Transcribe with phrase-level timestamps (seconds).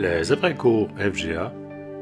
[0.00, 1.52] Les après-cours FGA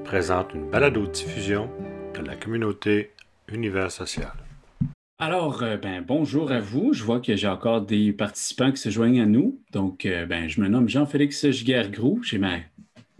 [0.04, 1.68] présentent une balado-diffusion
[2.14, 3.10] de la communauté
[3.52, 4.34] Univers Social.
[5.18, 6.92] Alors, euh, ben, bonjour à vous.
[6.92, 9.60] Je vois que j'ai encore des participants qui se joignent à nous.
[9.72, 12.22] Donc, euh, ben, je me nomme Jean-Félix Giguère-Grou.
[12.22, 12.58] J'ai ma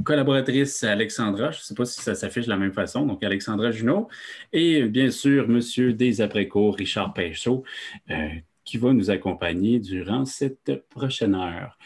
[0.04, 1.50] collaboratrice Alexandra.
[1.50, 3.04] Je ne sais pas si ça s'affiche de la même façon.
[3.04, 4.06] Donc, Alexandra Junot.
[4.52, 7.64] Et bien sûr, monsieur des après-cours, Richard Pêcheau,
[8.10, 8.28] euh,
[8.64, 11.76] qui va nous accompagner durant cette prochaine heure.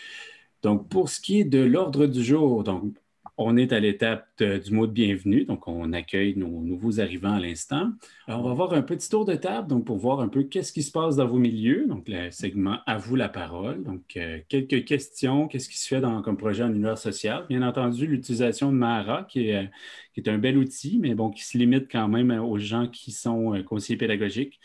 [0.62, 2.94] Donc, pour ce qui est de l'ordre du jour, donc,
[3.38, 7.40] on est à l'étape du mot de bienvenue, donc on accueille nos nouveaux arrivants à
[7.40, 7.90] l'instant.
[8.28, 10.82] on va voir un petit tour de table donc pour voir un peu qu'est-ce qui
[10.82, 13.82] se passe dans vos milieux, donc le segment à vous la parole.
[13.84, 17.46] Donc euh, quelques questions, qu'est-ce qui se fait dans, comme projet en univers social?
[17.48, 19.70] Bien entendu, l'utilisation de Mara qui est,
[20.16, 23.54] est, un bel outil, mais bon, qui se limite quand même aux gens qui sont
[23.54, 24.60] euh, conseillers pédagogiques.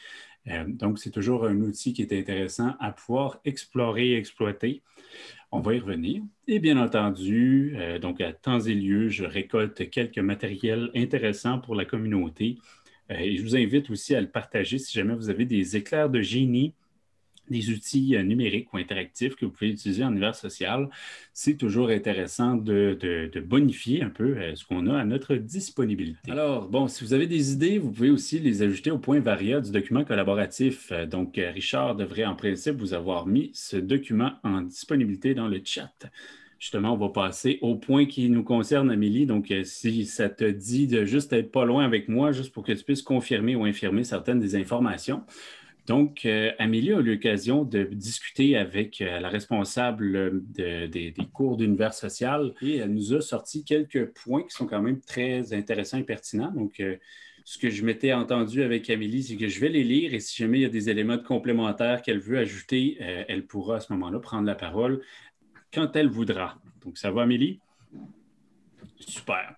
[0.49, 4.81] Euh, donc, c'est toujours un outil qui est intéressant à pouvoir explorer et exploiter.
[5.51, 6.23] On va y revenir.
[6.47, 11.75] Et bien entendu, euh, donc à temps et lieu, je récolte quelques matériels intéressants pour
[11.75, 12.57] la communauté.
[13.11, 16.09] Euh, et je vous invite aussi à le partager si jamais vous avez des éclairs
[16.09, 16.73] de génie
[17.49, 20.89] des outils euh, numériques ou interactifs que vous pouvez utiliser en univers social,
[21.33, 22.97] c'est toujours intéressant de,
[23.45, 26.31] bonifier un peu euh, ce qu'on a à notre disponibilité.
[26.31, 29.61] Alors, bon, si vous avez des idées, vous pouvez aussi les ajouter au point varia
[29.61, 30.91] du document collaboratif.
[30.91, 35.61] Euh, donc, Richard devrait en principe vous avoir mis ce document en disponibilité dans le
[35.63, 35.93] chat.
[36.59, 39.27] Justement, on va passer au point qui nous concerne, Amélie.
[39.27, 42.71] Donc, si ça te dit de juste être pas loin avec moi, juste pour que
[42.71, 45.21] tu puisses confirmer ou infirmer certaines des informations,
[45.87, 51.93] donc, euh, Amélie a eu l'occasion de discuter avec euh, la responsable des cours d'univers
[51.93, 56.03] social et elle nous a sorti quelques points qui sont quand même très intéressants et
[56.03, 56.51] pertinents.
[56.51, 56.97] Donc, euh,
[57.45, 60.35] ce que je m'étais entendu avec Amélie, c'est que je vais les lire et si
[60.35, 64.19] jamais il y a des éléments complémentaires qu'elle veut ajouter, elle pourra à ce moment-là
[64.19, 65.01] prendre la parole
[65.73, 66.59] quand elle voudra.
[66.83, 67.61] Donc, ça va, Amélie?
[68.99, 69.55] Super.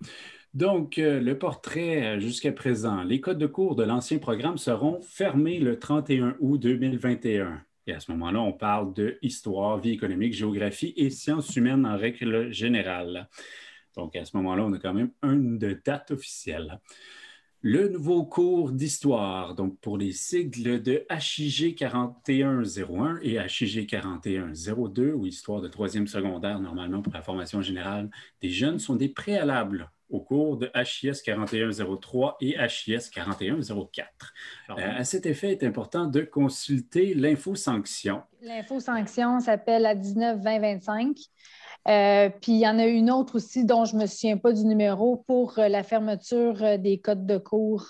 [0.55, 3.03] Donc, euh, le portrait euh, jusqu'à présent.
[3.03, 7.61] Les codes de cours de l'ancien programme seront fermés le 31 août 2021.
[7.85, 11.97] Et à ce moment-là, on parle de histoire, vie économique, géographie et sciences humaines en
[11.97, 13.29] règle générale.
[13.95, 16.79] Donc, à ce moment-là, on a quand même une date officielle.
[17.61, 25.25] Le nouveau cours d'histoire, donc pour les sigles de HIG 4101 et HIG 4102, ou
[25.27, 28.09] histoire de troisième secondaire, normalement pour la formation générale
[28.41, 34.33] des jeunes, sont des préalables au cours de HIS 4103 et HIS 4104.
[34.69, 38.21] Euh, à cet effet, il est important de consulter l'info-sanction.
[38.41, 41.27] L'info-sanction s'appelle la 19-2025.
[41.87, 44.51] Euh, puis il y en a une autre aussi dont je ne me souviens pas
[44.51, 47.87] du numéro pour euh, la fermeture des codes de cours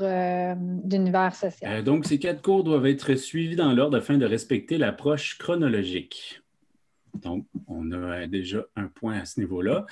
[0.84, 1.84] d'univers social.
[1.84, 6.42] donc, ces quatre cours doivent être suivis dans l'ordre afin de respecter l'approche chronologique.
[7.16, 9.86] Donc, on a déjà un point à ce niveau-là.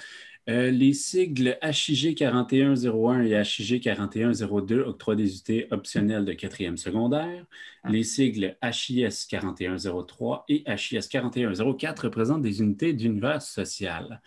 [0.49, 7.45] Euh, les sigles HIG 4101 et HIG 4102 octroient des unités optionnelles de quatrième secondaire.
[7.83, 7.89] Ah.
[7.89, 14.21] Les sigles HIS 4103 et HIS 4104 représentent des unités d'univers social.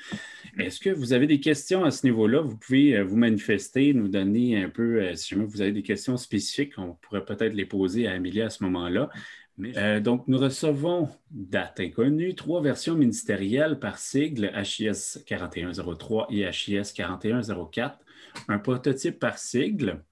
[0.59, 2.43] Est-ce que vous avez des questions à ce niveau-là?
[2.43, 5.83] Vous pouvez euh, vous manifester, nous donner un peu, euh, si jamais vous avez des
[5.83, 9.09] questions spécifiques, on pourrait peut-être les poser à Amélie à ce moment-là.
[9.77, 16.93] Euh, donc, nous recevons, date inconnue, trois versions ministérielles par sigle HIS 4103 et HIS
[16.95, 17.99] 4104,
[18.49, 20.03] un prototype par sigle,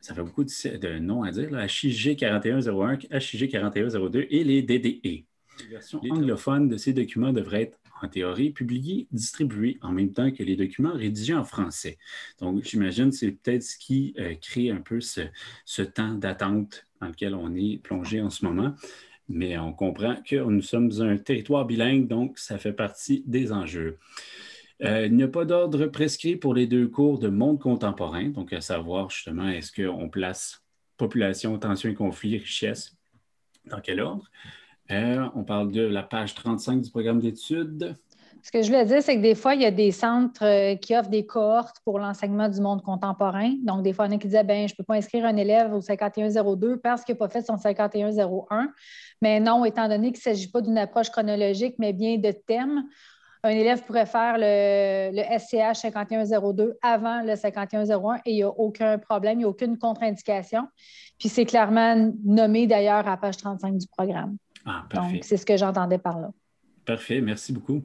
[0.00, 5.24] ça fait beaucoup de, noms à dire, HIG 4101, HIG 4102 et les DDE.
[5.60, 10.30] Les versions anglophones de ces documents devraient être en théorie, publiés, distribués en même temps
[10.30, 11.96] que les documents rédigés en français.
[12.40, 17.10] Donc, j'imagine que c'est peut-être ce qui euh, crée un peu ce temps d'attente dans
[17.10, 18.74] lequel on est plongé en ce moment.
[19.28, 23.98] Mais on comprend que nous sommes un territoire bilingue, donc ça fait partie des enjeux.
[24.82, 28.52] Euh, il n'y a pas d'ordre prescrit pour les deux cours de monde contemporain, donc
[28.52, 30.62] à savoir justement, est-ce qu'on place
[30.96, 32.96] population, tension et conflit, richesse,
[33.66, 34.30] dans quel ordre?
[34.90, 37.96] Euh, on parle de la page 35 du programme d'études.
[38.42, 40.76] Ce que je voulais dire, c'est que des fois, il y a des centres euh,
[40.76, 43.52] qui offrent des cohortes pour l'enseignement du monde contemporain.
[43.62, 45.24] Donc, des fois, il y en a qui disaient ben, je ne peux pas inscrire
[45.24, 48.72] un élève au 5102 parce qu'il n'a pas fait son 5101.
[49.22, 52.84] Mais non, étant donné qu'il ne s'agit pas d'une approche chronologique, mais bien de thème,
[53.44, 58.48] un élève pourrait faire le, le SCH 5102 avant le 5101 et il n'y a
[58.48, 60.66] aucun problème, il n'y a aucune contre-indication.
[61.18, 64.36] Puis c'est clairement nommé d'ailleurs à page 35 du programme.
[64.66, 66.30] Ah, Donc, c'est ce que j'entendais par là.
[66.84, 67.82] Parfait, merci beaucoup.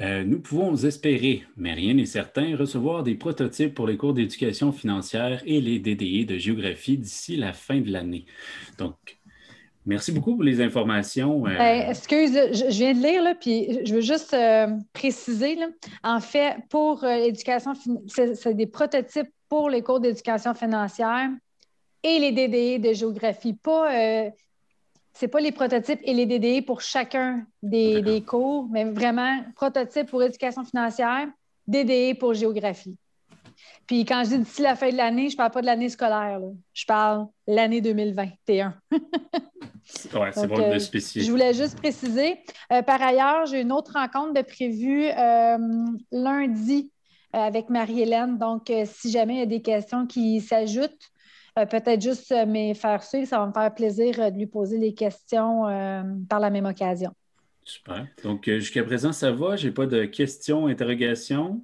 [0.00, 4.72] Euh, nous pouvons espérer, mais rien n'est certain, recevoir des prototypes pour les cours d'éducation
[4.72, 8.26] financière et les DDE de géographie d'ici la fin de l'année.
[8.78, 8.94] Donc,
[9.88, 11.46] Merci beaucoup pour les informations.
[11.46, 11.56] Euh.
[11.56, 15.56] Ben, excuse, je, viens de lire, là, puis je veux juste euh, préciser.
[16.02, 17.72] en fait, pour l'éducation,
[18.08, 21.30] c'est des prototypes pour les cours d'éducation financière
[22.02, 23.54] et les DDE de géographie.
[23.54, 24.32] Pas,
[25.16, 30.10] c'est pas les prototypes et les DDE pour chacun des, des cours, mais vraiment prototypes
[30.10, 31.26] pour éducation financière,
[31.66, 32.98] DDE pour géographie.
[33.86, 35.88] Puis quand je dis d'ici la fin de l'année, je ne parle pas de l'année
[35.88, 36.38] scolaire.
[36.74, 38.74] Je parle l'année 2021.
[38.92, 39.00] oui,
[39.94, 41.22] c'est bon de euh, spécifier.
[41.22, 42.36] Je voulais juste préciser.
[42.70, 45.56] Euh, par ailleurs, j'ai une autre rencontre de prévue euh,
[46.12, 46.90] lundi
[47.32, 48.36] avec Marie-Hélène.
[48.36, 51.10] Donc, si jamais il y a des questions qui s'ajoutent,
[51.70, 53.26] peut-être juste me faire suivre.
[53.26, 55.62] Ça va me faire plaisir de lui poser les questions
[56.28, 57.12] par la même occasion.
[57.64, 58.06] Super.
[58.22, 59.56] Donc, jusqu'à présent, ça va.
[59.56, 61.62] Je n'ai pas de questions, interrogations.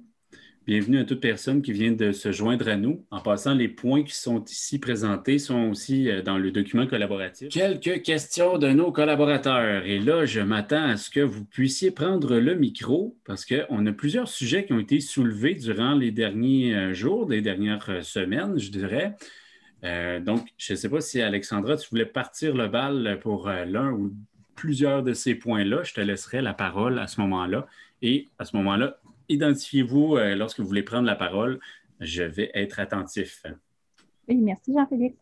[0.65, 3.05] Bienvenue à toute personne qui vient de se joindre à nous.
[3.11, 7.49] En passant, les points qui sont ici présentés sont aussi euh, dans le document collaboratif.
[7.49, 9.83] Quelques questions de nos collaborateurs.
[9.83, 13.91] Et là, je m'attends à ce que vous puissiez prendre le micro parce qu'on a
[13.91, 18.57] plusieurs sujets qui ont été soulevés durant les derniers euh, jours, les dernières euh, semaines,
[18.57, 19.17] je dirais.
[19.83, 24.13] Donc, je ne sais pas si Alexandra, tu voulais partir le bal pour l'un ou
[24.55, 25.83] plusieurs de ces points-là.
[25.83, 27.67] Je te laisserai la parole à ce moment-là.
[28.01, 28.97] Et à ce moment-là,
[29.29, 31.59] identifiez-vous euh, lorsque vous voulez prendre la parole.
[31.99, 33.43] Je vais être attentif.
[34.27, 35.15] Oui, merci Jean-Félix.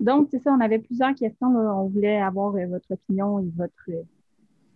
[0.00, 1.48] Donc, c'est ça, on avait plusieurs questions.
[1.48, 4.02] On voulait avoir euh, votre opinion et votre, euh,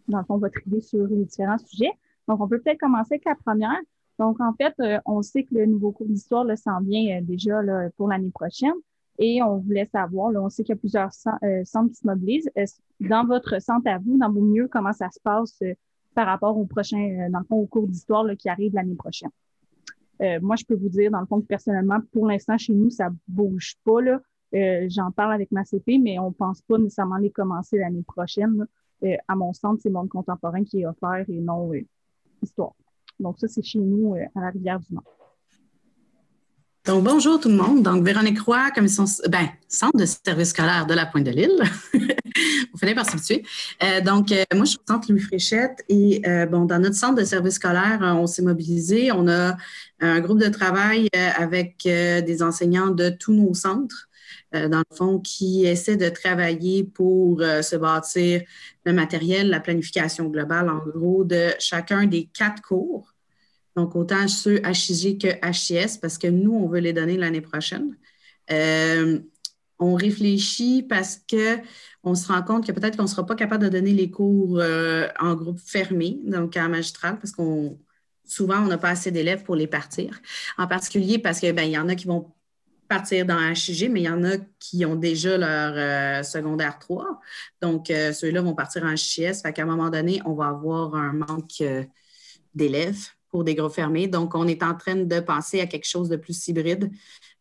[0.06, 1.92] dans le fond, votre idée sur les différents sujets.
[2.28, 3.80] Donc, on peut peut-être commencer avec la première.
[4.18, 4.74] Donc, en fait,
[5.06, 7.60] on sait que le nouveau cours d'histoire s'en vient déjà
[7.96, 8.72] pour l'année prochaine.
[9.18, 12.50] Et on voulait savoir, on sait qu'il y a plusieurs centres qui se mobilisent.
[13.00, 15.60] Dans votre centre à vous, dans vos mieux, comment ça se passe
[16.18, 19.30] par rapport au prochain, euh, dans le fond, au cours d'histoire qui arrive l'année prochaine?
[20.20, 22.90] Euh, moi, je peux vous dire, dans le fond, que personnellement, pour l'instant, chez nous,
[22.90, 24.00] ça bouge pas.
[24.00, 24.20] Là.
[24.52, 28.66] Euh, j'en parle avec ma CP, mais on pense pas nécessairement les commencer l'année prochaine.
[29.28, 31.70] à mon sens, c'est monde contemporain qui est offert et non
[32.42, 32.74] histoire.
[33.20, 35.17] Donc, ça, c'est chez nous à la Rivière-du-Nord.
[36.86, 37.82] Donc, bonjour tout le monde.
[37.82, 41.62] Donc, Véronique Roy, commission, ben, centre de service scolaire de la Pointe de l'Île.
[41.92, 43.44] Vous finissez par s'habituer.
[43.82, 46.96] Euh, donc, euh, moi, je suis au centre Louis Fréchette et, euh, bon, dans notre
[46.96, 49.12] centre de service scolaire, on s'est mobilisé.
[49.12, 49.56] On a
[50.00, 54.08] un groupe de travail avec des enseignants de tous nos centres,
[54.52, 58.42] dans le fond, qui essaient de travailler pour se bâtir
[58.84, 63.12] le matériel, la planification globale, en gros, de chacun des quatre cours
[63.78, 67.96] donc, autant ceux HIG que HIS, parce que nous, on veut les donner l'année prochaine.
[68.50, 69.20] Euh,
[69.78, 73.68] on réfléchit parce qu'on se rend compte que peut-être qu'on ne sera pas capable de
[73.68, 77.78] donner les cours euh, en groupe fermé, donc en magistral, parce qu'on
[78.24, 80.20] souvent, on n'a pas assez d'élèves pour les partir.
[80.58, 82.34] En particulier parce qu'il ben, y en a qui vont
[82.88, 87.20] partir dans HIG, mais il y en a qui ont déjà leur euh, secondaire 3.
[87.62, 89.40] Donc, ceux-là vont partir en HIS.
[89.40, 91.62] Fait qu'à un moment donné, on va avoir un manque
[92.56, 94.08] d'élèves pour des groupes fermés.
[94.08, 96.90] Donc, on est en train de penser à quelque chose de plus hybride.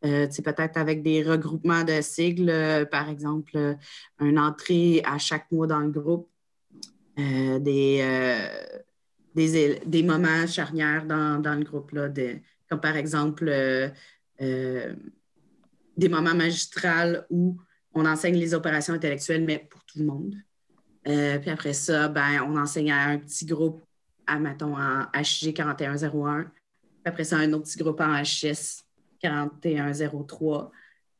[0.05, 3.73] Euh, peut-être avec des regroupements de sigles, euh, par exemple, euh,
[4.19, 6.29] une entrée à chaque mois dans le groupe,
[7.17, 8.03] des,
[10.03, 11.91] moments charnières dans, le groupe,
[12.69, 13.45] comme par exemple
[14.39, 17.57] des moments magistrales où
[17.95, 20.35] on enseigne les opérations intellectuelles, mais pour tout le monde.
[21.03, 23.81] puis après ça, ben, on enseigne à un petit groupe
[24.27, 26.51] à, mettons, en HG 4101.
[27.06, 28.83] Après ça, un autre petit groupe en HS
[29.21, 30.71] 4103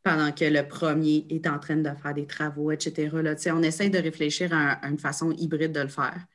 [0.04, 3.10] pendant que le premier est en train de faire des travaux, etc.
[3.22, 6.26] Là, on essaie de réfléchir à, une façon hybride de le faire.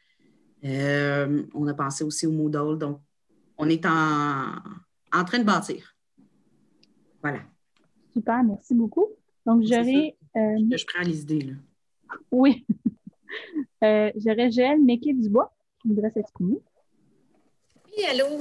[0.64, 3.00] Euh, on a pensé aussi au Moodle, donc
[3.58, 4.54] on est en,
[5.12, 5.94] en train de bâtir.
[7.23, 7.40] Voilà.
[8.12, 9.08] Super, merci beaucoup.
[9.46, 10.16] Donc, j'aurais.
[10.37, 11.40] Euh, je prends les idées.
[11.40, 11.52] Là.
[12.30, 12.66] Oui.
[13.85, 15.52] euh, j'aurais du Dubois
[15.85, 16.61] voudrait s'exprimer.
[17.96, 18.38] Oui, allô?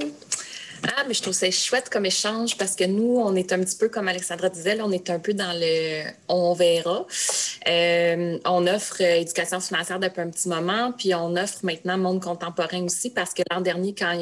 [0.96, 3.76] Ah, mais je trouve ça chouette comme échange parce que nous, on est un petit
[3.76, 7.06] peu, comme Alexandra disait, on est un peu dans le on verra.
[7.68, 12.22] Euh, on offre euh, éducation financière depuis un petit moment, puis on offre maintenant monde
[12.22, 14.12] contemporain aussi parce que l'an dernier, quand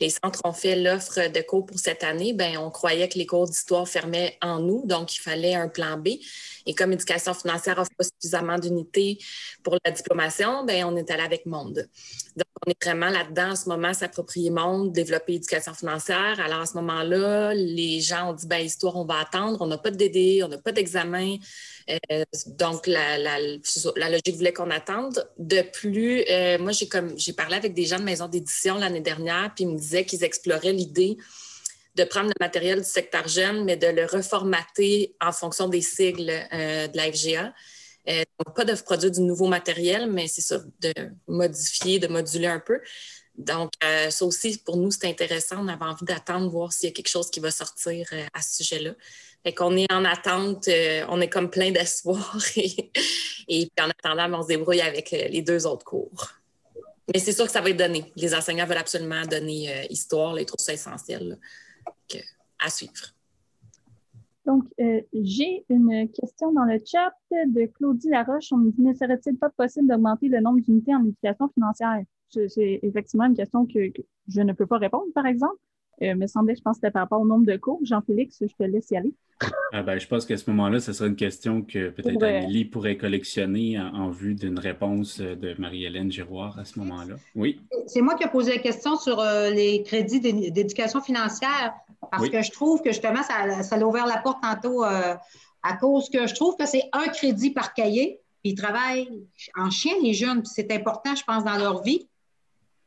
[0.00, 3.26] les centres ont fait l'offre de cours pour cette année, ben on croyait que les
[3.26, 6.10] cours d'histoire fermaient en nous, donc il fallait un plan B.
[6.66, 9.18] Et comme éducation financière offre pas suffisamment d'unités
[9.62, 11.88] pour la diplomation, ben on est allé avec Monde.
[12.36, 16.40] Donc, on est vraiment là-dedans en ce moment, s'approprier Monde, développer éducation financière.
[16.40, 19.78] Alors, à ce moment-là, les gens ont dit, ben histoire, on va attendre, on n'a
[19.78, 21.36] pas de DD, on n'a pas d'examen.
[21.90, 25.28] Euh, donc, la, logique voulait qu'on attende.
[25.38, 29.64] De plus, euh, moi, j'ai parlé avec des gens de maison d'édition l'année dernière, puis
[29.64, 31.16] ils me disaient qu'ils exploraient l'idée
[31.94, 36.30] de prendre le matériel du secteur jeune, mais de le reformater en fonction des sigles
[36.30, 37.54] euh, de la FGA.
[38.06, 40.92] donc, pas de produire du nouveau matériel, mais c'est ça, de
[41.28, 42.80] modifier, de moduler un peu.
[43.36, 45.56] Donc, ça aussi, pour nous, c'est intéressant.
[45.58, 48.62] On avait envie d'attendre, voir s'il y a quelque chose qui va sortir à ce
[48.62, 48.92] sujet-là.
[49.42, 50.68] Fait qu'on est en attente,
[51.08, 52.90] on est comme plein d'espoir et,
[53.48, 56.34] puis en attendant, on se débrouille avec les deux autres cours.
[57.12, 58.12] Mais c'est sûr que ça va être donné.
[58.16, 61.38] Les enseignants veulent absolument donner euh, histoire, les trouvent ça essentiel
[62.58, 63.14] à suivre.
[64.46, 68.52] Donc, euh, j'ai une question dans le chat de Claudie Laroche.
[68.52, 72.02] On me dit ne serait-il pas possible d'augmenter le nombre d'unités en éducation financière?
[72.28, 73.90] C'est effectivement une question que,
[74.28, 75.56] je ne peux pas répondre, par exemple.
[76.02, 77.80] Euh, me semblait, je pense que c'était par rapport au nombre de cours.
[77.84, 79.14] Jean-Félix, je te laisse y aller.
[79.72, 82.96] Ah ben, je pense qu'à ce moment-là, ce serait une question que peut-être Amélie pourrait
[82.96, 87.16] collectionner en, vue d'une réponse de Marie-Hélène Giroir à ce moment-là.
[87.34, 87.60] Oui.
[87.86, 91.74] C'est moi qui ai posé la question sur euh, les crédits d'éducation financière
[92.10, 95.14] parce que je trouve que justement, ça, ça a ouvert la porte tantôt euh,
[95.62, 98.20] à cause que je trouve que c'est un crédit par cahier.
[98.42, 99.08] Puis ils travaillent
[99.56, 102.08] en chien, les jeunes, puis c'est important, je pense, dans leur vie.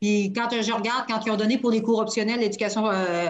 [0.01, 3.29] Puis quand je regarde, quand ils ont donné pour les cours optionnels l'éducation, euh,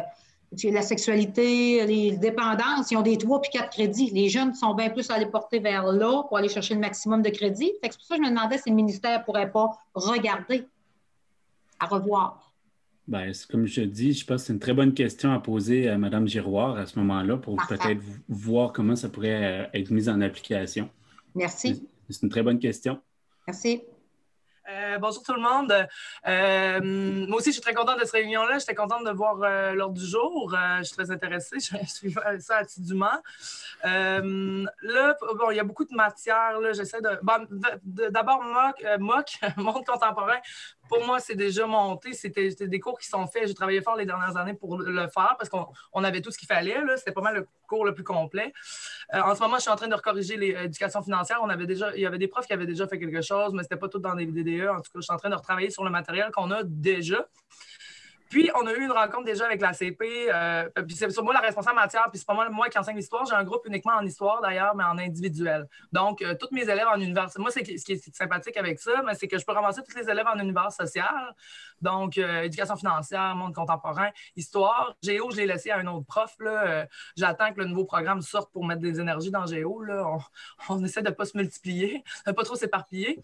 [0.64, 4.12] la sexualité, les dépendances, ils ont des trois puis quatre crédits.
[4.12, 7.30] Les jeunes sont bien plus allés porter vers là pour aller chercher le maximum de
[7.30, 7.72] crédits.
[7.82, 10.66] c'est pour ça que je me demandais si le ministère ne pourrait pas regarder,
[11.80, 12.54] à revoir.
[13.08, 15.98] Bien, comme je dis, je pense que c'est une très bonne question à poser à
[15.98, 20.20] Mme Giroir à ce moment-là pour peut-être voir comment ça pourrait euh, être mis en
[20.20, 20.90] application.
[21.34, 21.88] Merci.
[22.10, 23.00] C'est une très bonne question.
[23.48, 23.82] Merci.
[24.70, 25.74] Euh, bonjour tout le monde.
[26.28, 28.60] Euh, moi aussi, je suis très contente de cette réunion-là.
[28.60, 30.54] J'étais contente de voir euh, l'ordre du jour.
[30.80, 31.58] je suis très intéressée.
[31.60, 33.22] Je suis ça assidûment.
[33.84, 36.60] là, bon, il y a beaucoup de matière.
[36.74, 37.18] J'essaie de.
[38.10, 40.40] D'abord, MOC, MOC, monde contemporain
[40.90, 42.14] pour moi, c'est déjà monté.
[42.14, 43.48] C'était des cours qui sont faits.
[43.48, 46.48] J'ai travaillé fort les dernières années pour le faire parce qu'on avait tout ce qu'il
[46.48, 46.78] fallait.
[46.98, 48.54] C'était pas mal le cours le plus complet.
[49.14, 51.40] Euh, en ce moment, je suis en train de recorriger l'éducation financière.
[51.44, 53.64] On avait déjà, il y avait des profs qui avaient déjà fait quelque chose, mais
[53.64, 54.68] ce n'était pas tout dans des DDE.
[54.68, 57.28] En tout cas, je suis en train de retravailler sur le matériel qu'on a déjà.
[58.30, 60.30] Puis, on a eu une rencontre déjà avec la CP.
[60.34, 63.26] Euh, puis, c'est sur moi la responsable matière, puis c'est pas moi, qui enseigne l'histoire.
[63.26, 65.68] J'ai un groupe uniquement en histoire, d'ailleurs, mais en individuel.
[65.92, 67.42] Donc, euh, tous mes élèves en université.
[67.42, 70.28] Moi, ce qui est sympathique avec ça, c'est que je peux ramasser tous les élèves
[70.28, 71.34] en univers social.
[71.82, 74.96] Donc, euh, éducation financière, monde contemporain, histoire.
[75.02, 76.36] Géo, je l'ai laissé à un autre prof.
[77.16, 79.84] J'attends que le nouveau programme sorte pour mettre des énergies dans Géo.
[80.70, 83.20] On, essaie de ne pas se multiplier, de ne pas trop s'éparpiller.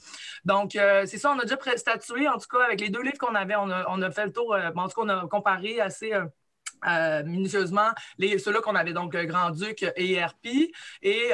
[0.46, 3.36] Donc, c'est ça, on a déjà statué, en tout cas, avec les deux livres qu'on
[3.36, 4.56] avait, on a, fait le tour
[4.96, 6.14] qu'on a comparé assez
[6.88, 10.72] euh, euh, minutieusement ceux-là qu'on avait donc euh, Grand-Duc et RP.
[11.02, 11.32] Et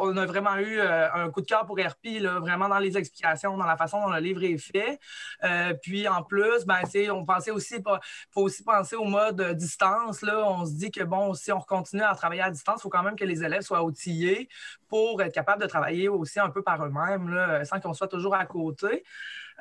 [0.00, 3.66] on a vraiment eu un coup de cœur pour RP, vraiment dans les explications, dans
[3.66, 4.98] la façon dont le livre est fait.
[5.82, 7.76] puis en plus, ben, on pensait aussi,
[8.30, 10.22] faut aussi penser au mode distance.
[10.22, 10.44] Là.
[10.46, 13.02] On se dit que bon, si on continue à travailler à distance, il faut quand
[13.02, 14.48] même que les élèves soient outillés
[14.88, 18.46] pour être capables de travailler aussi un peu par eux-mêmes, sans qu'on soit toujours à
[18.46, 19.04] côté.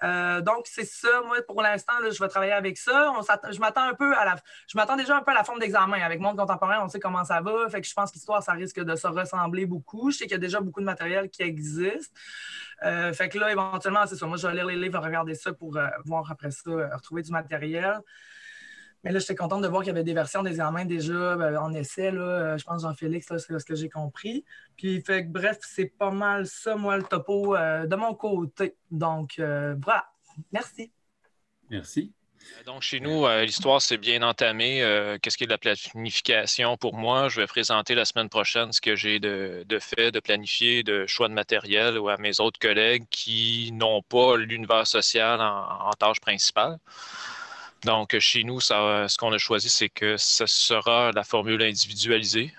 [0.02, 1.22] Euh, donc, c'est ça.
[1.26, 3.14] Moi, pour l'instant, je vais travailler avec ça.
[3.52, 4.36] je m'attends un peu à la.
[4.68, 6.02] Je m'attends déjà un peu à la forme d'examen.
[6.02, 7.70] Avec Monde contemporain, on sait comment ça va.
[7.70, 10.12] Fait que je pense qu'histoire, ça risque de se ressembler beaucoup.
[10.12, 12.14] Je sais qu'il y a déjà beaucoup de matériel qui existe.
[12.84, 14.26] Euh, fait que là, éventuellement, c'est ça.
[14.26, 17.32] Moi, je vais lire les livres, regarder ça pour euh, voir après ça, retrouver du
[17.32, 18.00] matériel.
[19.04, 21.74] Mais là, j'étais contente de voir qu'il y avait des versions d'examen déjà ben, en
[21.74, 22.10] essai.
[22.12, 24.46] Là, euh, je pense Jean-Félix, c'est ce que j'ai compris.
[24.78, 28.78] Puis, fait bref, c'est pas mal ça, moi, le topo euh, de mon côté.
[28.92, 30.06] Donc, euh, voilà.
[30.52, 30.92] Merci.
[31.70, 32.14] Merci.
[32.66, 34.80] Donc, chez nous, l'histoire s'est bien entamée.
[35.22, 37.30] Qu'est-ce qui est de la planification pour moi?
[37.30, 41.30] Je vais présenter la semaine prochaine ce que j'ai de, fait, de planifier, de choix
[41.30, 46.20] de matériel ou à mes autres collègues qui n'ont pas l'univers social en, en tâche
[46.20, 46.80] principale.
[47.84, 52.54] Donc, chez nous, ce qu'on a choisi, c'est que ce sera la formule individualisée,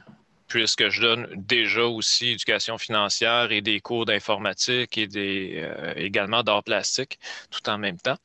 [0.49, 6.43] puisque je donne déjà aussi éducation financière et des cours d'informatique et des, euh, également
[6.43, 7.19] d'art plastique
[7.51, 8.19] tout en même temps.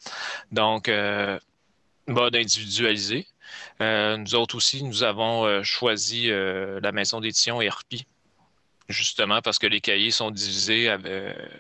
[0.52, 1.40] Donc, euh,
[2.08, 3.28] mode individualisé.
[3.82, 8.06] Euh, nous autres aussi, nous avons choisi la maison d'édition ERPI,
[8.90, 10.90] justement parce que les cahiers sont divisés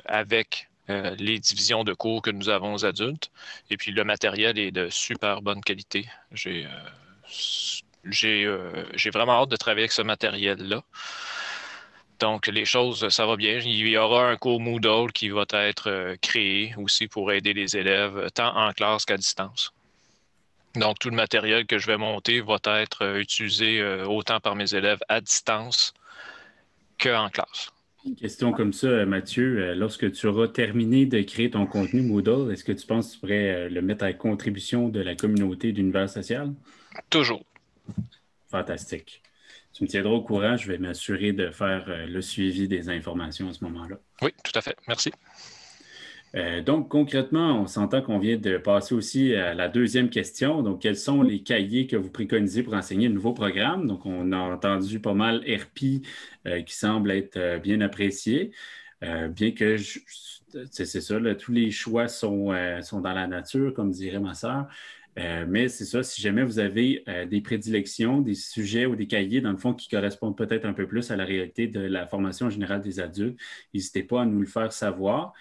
[0.05, 3.29] avec euh, les divisions de cours que nous avons aux adultes.
[3.69, 6.07] Et puis le matériel est de super bonne qualité.
[6.31, 6.65] J'ai
[8.45, 10.81] euh, euh, vraiment hâte de travailler avec ce matériel-là.
[12.19, 13.59] Donc, les choses, ça va bien.
[13.59, 18.29] Il y aura un cours Moodle qui va être créé aussi pour aider les élèves,
[18.33, 19.71] tant en classe qu'à distance.
[20.75, 24.99] Donc, tout le matériel que je vais monter va être utilisé autant par mes élèves
[25.07, 25.93] à distance
[26.99, 27.71] qu'en classe.
[28.05, 29.59] Une question comme ça, Mathieu.
[29.59, 33.13] Euh, lorsque tu auras terminé de créer ton contenu Moodle, est-ce que tu penses que
[33.13, 36.53] tu pourrais euh, le mettre à contribution de la communauté d'univers social?
[37.09, 37.43] Toujours.
[38.49, 39.21] Fantastique.
[39.73, 43.53] Tu me tiendras au courant, je vais m'assurer de faire le suivi des informations à
[43.53, 43.97] ce moment-là.
[44.21, 44.75] Oui, tout à fait.
[44.87, 45.11] Merci.
[46.35, 50.61] Euh, donc, concrètement, on s'entend qu'on vient de passer aussi à la deuxième question.
[50.61, 53.87] Donc, quels sont les cahiers que vous préconisez pour enseigner le nouveau programme?
[53.87, 56.03] Donc, on a entendu pas mal RP
[56.47, 58.51] euh, qui semble être euh, bien apprécié,
[59.01, 59.77] bien que
[60.71, 64.67] c'est ça, tous les choix sont, sont, dans la nature, comme dirait ma sœur.
[65.15, 69.51] mais c'est ça, si jamais vous avez des prédilections, des sujets ou des cahiers, dans
[69.51, 72.81] le fond, qui correspondent peut-être un peu plus à la réalité de la formation générale
[72.81, 73.39] des adultes,
[73.73, 75.33] n'hésitez pas à nous le faire savoir.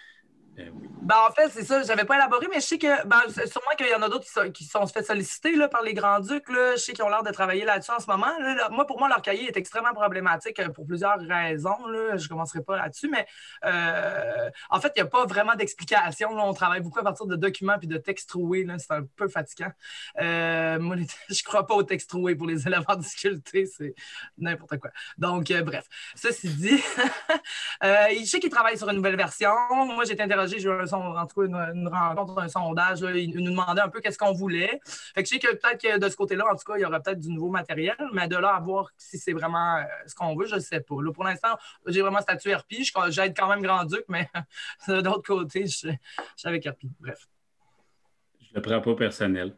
[0.59, 0.71] Eh
[1.09, 1.81] ben, en fait, c'est ça.
[1.83, 4.49] Je n'avais pas élaboré, mais je sais que ben, sûrement qu'il y en a d'autres
[4.49, 6.45] qui, sont, fait solliciter là, par les Grands-Ducs.
[6.49, 8.27] Je sais qu'ils ont l'air de travailler là-dessus en ce moment.
[8.71, 11.87] moi, pour moi, leur cahier est extrêmement problématique euh, pour plusieurs raisons.
[11.87, 12.17] Là.
[12.17, 13.27] Je ne commencerai pas là-dessus, mais
[13.65, 16.31] euh, en fait, il n'y a pas vraiment d'explication.
[16.31, 18.67] On travaille beaucoup à partir de documents et de textes troués.
[18.79, 19.73] C'est un peu fatigant.
[20.21, 20.97] Euh, moi,
[21.31, 23.67] je crois pas aux textes troués pour les élèves en difficulté.
[23.67, 23.95] C'est
[24.37, 24.91] n'importe quoi.
[25.17, 25.87] Donc, bref.
[26.17, 26.83] Ceci dit,
[27.83, 29.55] je sais qu'ils travaillent sur une nouvelle version.
[29.71, 33.01] Moi, j'ai été interrogé j'ai eu un, en tout cas une, rencontre, un sondage.
[33.01, 34.81] ils nous demandaient un peu qu'est-ce qu'on voulait.
[35.15, 36.85] Fait que je sais que peut-être que de ce côté-là, en tout cas, il y
[36.85, 40.15] aurait peut-être du nouveau matériel, mais de là à voir si c'est vraiment euh, ce
[40.15, 40.95] qu'on veut, je ne sais pas.
[41.15, 42.75] pour l'instant, j'ai vraiment statut RP.
[43.09, 44.29] J'aide quand même Grand-Duc, mais
[44.89, 45.99] de l'autre côté, je suis
[46.45, 46.85] avec RP.
[47.01, 47.29] Bref.
[48.41, 49.55] Je ne le prends pas personnel.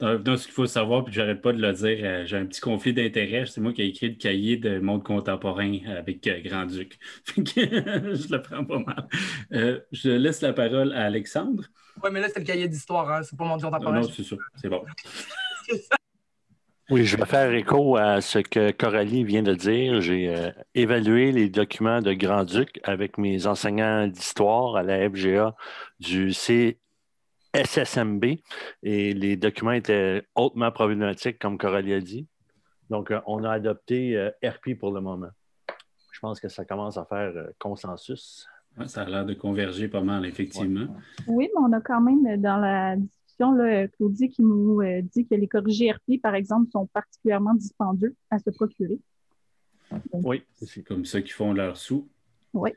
[0.00, 2.60] Donc, ce qu'il faut savoir, puis j'arrête pas de le dire, euh, j'ai un petit
[2.60, 3.46] conflit d'intérêt.
[3.46, 6.98] C'est moi qui ai écrit le cahier de monde contemporain avec euh, Grand-Duc.
[7.36, 9.08] je le prends pas mal.
[9.52, 11.64] Euh, je laisse la parole à Alexandre.
[12.04, 13.22] Oui, mais là, c'est le cahier d'histoire, hein?
[13.22, 14.00] c'est pas monde contemporain.
[14.00, 14.84] Non, c'est ça, c'est bon.
[16.90, 20.02] Oui, je vais faire écho à ce que Coralie vient de dire.
[20.02, 25.56] J'ai évalué les documents de Grand-Duc avec mes enseignants d'histoire à la FGA
[25.98, 26.78] du C
[27.56, 28.24] SSMB
[28.82, 32.26] et les documents étaient hautement problématiques, comme Coralie a dit.
[32.90, 35.30] Donc, euh, on a adopté euh, RP pour le moment.
[36.12, 38.46] Je pense que ça commence à faire euh, consensus.
[38.86, 40.86] ça a l'air de converger pas mal, effectivement.
[41.26, 45.34] Oui, mais on a quand même dans la discussion, là, Claudie qui nous dit que
[45.34, 48.98] les corrigés RP, par exemple, sont particulièrement dispendieux à se procurer.
[50.12, 52.08] oui, c'est comme ça qu'ils font leur sous.
[52.54, 52.70] Oui.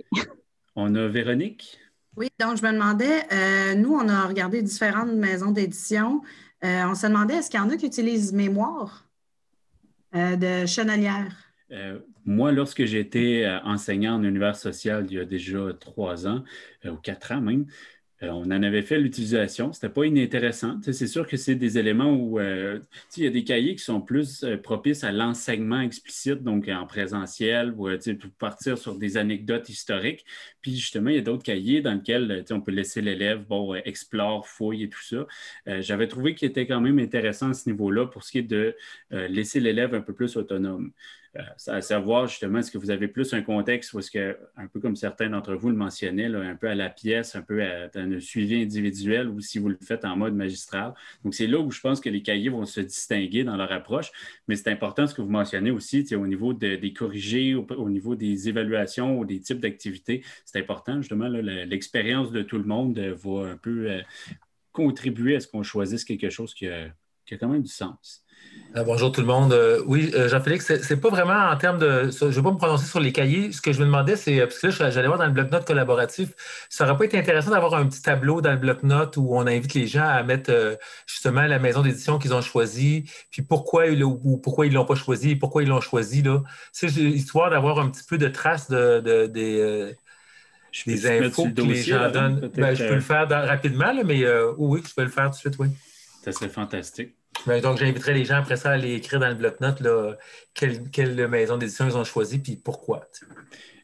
[0.75, 1.79] On a Véronique.
[2.17, 6.21] Oui, donc je me demandais, euh, nous, on a regardé différentes maisons d'édition.
[6.63, 9.07] Euh, on se demandait, est-ce qu'il y en a qui utilisent Mémoire
[10.15, 11.45] euh, de Chenelière?
[12.25, 16.43] moi, lorsque j'étais enseignant en univers social il y a déjà trois ans,
[16.83, 17.67] ou quatre ans même,
[18.23, 19.71] euh, on en avait fait l'utilisation.
[19.71, 20.79] Ce n'était pas inintéressant.
[20.81, 22.79] c'est sûr que c'est des éléments où euh,
[23.15, 26.85] il y a des cahiers qui sont plus euh, propices à l'enseignement explicite, donc en
[26.85, 27.87] présentiel, ou
[28.19, 30.25] pour partir sur des anecdotes historiques.
[30.61, 34.47] Puis justement, il y a d'autres cahiers dans lesquels on peut laisser l'élève bon, explore,
[34.47, 35.25] fouille et tout ça.
[35.81, 38.75] J'avais trouvé qu'il était quand même intéressant à ce niveau-là pour ce qui est de
[39.11, 40.91] laisser l'élève un peu plus autonome.
[41.35, 44.65] Euh, à savoir justement, est-ce que vous avez plus un contexte où est-ce que, un
[44.65, 47.89] peu comme certains d'entre vous le mentionnaient, un peu à la pièce, un peu à,
[47.93, 50.93] un suivi individuel ou si vous le faites en mode magistral.
[51.23, 54.11] Donc, c'est là où je pense que les cahiers vont se distinguer dans leur approche,
[54.47, 58.49] mais c'est important ce que vous mentionnez aussi au niveau des corrigés, au, niveau des
[58.49, 60.23] évaluations ou des types d'activités.
[60.45, 64.01] C'est important, justement, l'expérience de tout le monde va un peu euh,
[64.71, 66.91] contribuer à ce qu'on choisisse quelque chose qui a
[67.39, 68.25] quand même du sens.
[68.75, 69.51] Euh, bonjour tout le monde.
[69.51, 72.11] Euh, oui, euh, Jean-Félix, c'est pas vraiment en termes de.
[72.11, 73.51] Je ne vais pas me prononcer sur les cahiers.
[73.51, 74.39] Ce que je me demandais, c'est.
[74.41, 76.29] Parce que là, j'allais voir dans le bloc-notes collaboratif.
[76.69, 79.73] Ça n'aurait pas été intéressant d'avoir un petit tableau dans le bloc-notes où on invite
[79.73, 84.37] les gens à mettre justement la maison d'édition qu'ils ont choisie, puis pourquoi ils ou
[84.37, 86.21] pourquoi ils l'ont pas choisi, pourquoi ils l'ont choisi.
[86.21, 86.43] là.
[86.71, 89.95] C'est histoire d'avoir un petit peu de traces de, des.
[91.07, 92.51] infos que les gens donnent.
[92.55, 94.23] Ben, je peux le faire rapidement, mais
[94.57, 95.69] oui, je peux le faire tout de suite, oui.
[96.23, 97.15] Ça serait fantastique.
[97.45, 99.81] Ben, donc, j'inviterai les gens après ça à aller écrire dans le bloc-notes
[100.53, 103.07] quelle, maison d'édition ils ont choisi puis pourquoi.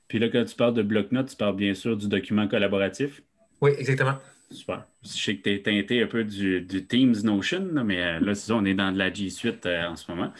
[0.07, 3.21] Puis là, quand tu parles de bloc-notes, tu parles bien sûr du document collaboratif.
[3.61, 4.15] Oui, exactement.
[4.51, 4.85] Super.
[5.03, 8.47] Je sais que tu es teinté un peu du, Teams Notion, mais euh, là, c'est
[8.47, 10.31] ça, on est dans de la G Suite euh, en ce moment.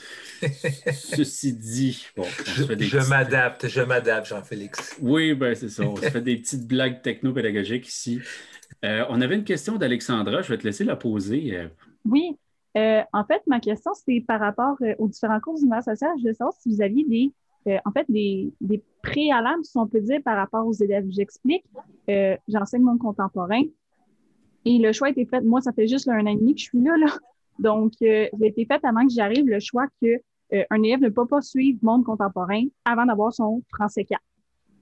[0.94, 4.98] Ceci dit, bon, je, m'adapte, je m'adapte, Jean-Félix.
[5.02, 5.84] Oui, ben c'est ça.
[5.84, 8.22] On se fait des petites blagues techno-pédagogiques ici.
[8.84, 11.68] Euh, on avait une question d'Alexandra, je vais te laisser la poser.
[12.06, 12.38] Oui,
[12.78, 16.12] euh, en fait, ma question, c'est par rapport euh, aux différents cours d'univers social.
[16.22, 17.34] Je veux savoir si vous aviez des,
[17.72, 21.06] euh, en fait, des, des préalables, si on peut dire, par rapport aux élèves.
[21.10, 21.66] J'explique.
[22.48, 23.64] J'enseigne mon contemporain.
[24.66, 25.42] Et le choix a été fait.
[25.42, 26.98] Moi, ça fait juste un an et demi que je suis là.
[26.98, 27.14] là.
[27.60, 30.20] Donc, euh, il a été fait avant que j'arrive le choix que
[30.70, 34.22] un élève ne peut pas suivre monde contemporain avant d'avoir son français 4,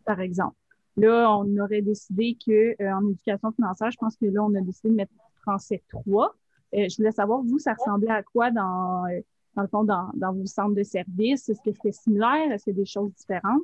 [0.06, 0.56] par exemple.
[0.98, 4.90] Là, on aurait décidé que en éducation financière, je pense que là, on a décidé
[4.90, 6.36] de mettre français 3.
[6.74, 9.20] Euh, je voulais savoir, vous, ça ressemblait à quoi dans, euh,
[9.56, 11.50] dans le fond, dans, vos centres de services?
[11.50, 12.52] Est-ce que c'est similaire?
[12.52, 13.62] Est-ce qu'il y a des choses différentes?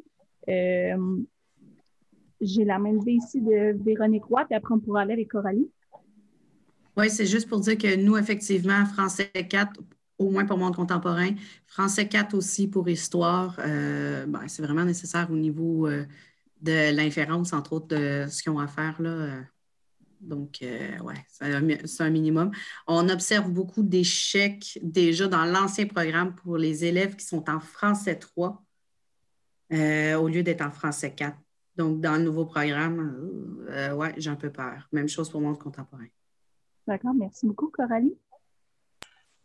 [0.48, 1.18] Euh,
[2.42, 5.70] j'ai la même idée ici de Véronique Roy, puis après on pourra aller avec Coralie.
[6.96, 9.82] Oui, c'est juste pour dire que nous, effectivement, français 4,
[10.18, 11.32] au moins pour monde contemporain,
[11.66, 17.88] français 4 aussi pour histoire, ben, c'est vraiment nécessaire au niveau de l'inférence, entre autres,
[17.88, 19.02] de ce qu'ils ont à faire.
[19.02, 19.42] Là.
[20.20, 21.14] Donc, oui,
[21.86, 22.52] c'est un minimum.
[22.88, 28.16] On observe beaucoup d'échecs déjà dans l'ancien programme pour les élèves qui sont en français
[28.16, 28.64] 3
[29.72, 31.38] au lieu d'être en français 4.
[31.80, 34.90] Donc, dans le nouveau programme, euh, ouais, j'ai un peu peur.
[34.92, 36.08] Même chose pour le monde contemporain.
[36.86, 38.18] D'accord, merci beaucoup, Coralie.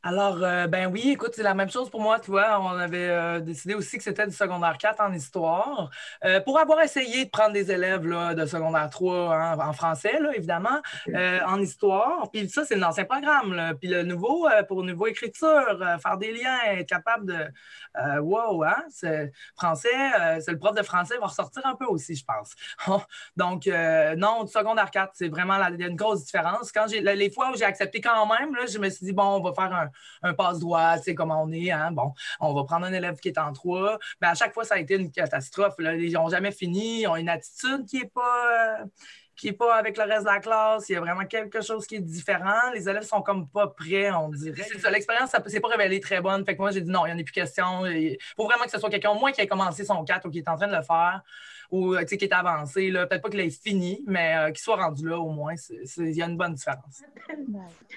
[0.07, 2.61] Alors, euh, ben oui, écoute, c'est la même chose pour moi, tu vois.
[2.61, 5.88] On avait euh, décidé aussi que c'était du secondaire 4 en histoire.
[6.27, 10.21] Euh, pour avoir essayé de prendre des élèves là, de secondaire 3 hein, en français,
[10.21, 10.83] là, évidemment,
[11.47, 12.31] en histoire.
[12.31, 13.55] Puis ça, c'est l'ancien programme.
[13.55, 13.73] Là.
[13.73, 18.21] Puis le nouveau, pour nouveau écriture, faire des liens, être capable de.
[18.21, 18.85] wow, hein?
[19.57, 19.88] Français,
[20.40, 22.55] c'est le prof de français va ressortir un peu aussi, je pense.
[23.37, 23.67] Donc,
[24.19, 26.73] non, du secondaire 4, c'est vraiment la, une grosse différence.
[26.73, 29.25] Quand j'ai les fois où j'ai accepté quand même, là, je me suis dit, bon,
[29.25, 29.88] on va faire un
[30.23, 31.71] un passe-droit, tu sais comment on est.
[31.71, 31.91] Hein?
[31.93, 33.99] Bon, on va prendre un élève qui est en trois.
[34.21, 35.75] Mais à chaque fois, ça a été une catastrophe.
[35.79, 35.95] Là.
[35.95, 37.03] Ils n'ont jamais fini.
[37.03, 38.81] Ils ont une attitude qui n'est pas.
[38.81, 38.85] Euh,
[39.37, 40.89] qui n'est pas avec le reste de la classe.
[40.89, 42.71] Il y a vraiment quelque chose qui est différent.
[42.73, 44.63] Les élèves sont comme pas prêts, on dirait.
[44.91, 46.45] L'expérience, ça s'est pas révélée très bonne.
[46.45, 47.85] Fait que moi, j'ai dit non, il n'y en a plus question.
[47.87, 50.31] Il faut vraiment que ce soit quelqu'un, au moins, qui ait commencé son 4 ou
[50.31, 51.23] qui est en train de le faire
[51.75, 52.93] ou qui est avancé.
[52.93, 55.55] Peut-être pas qu'il ait fini, mais euh, qu'il soit rendu là au moins.
[55.97, 57.03] Il y a une bonne différence.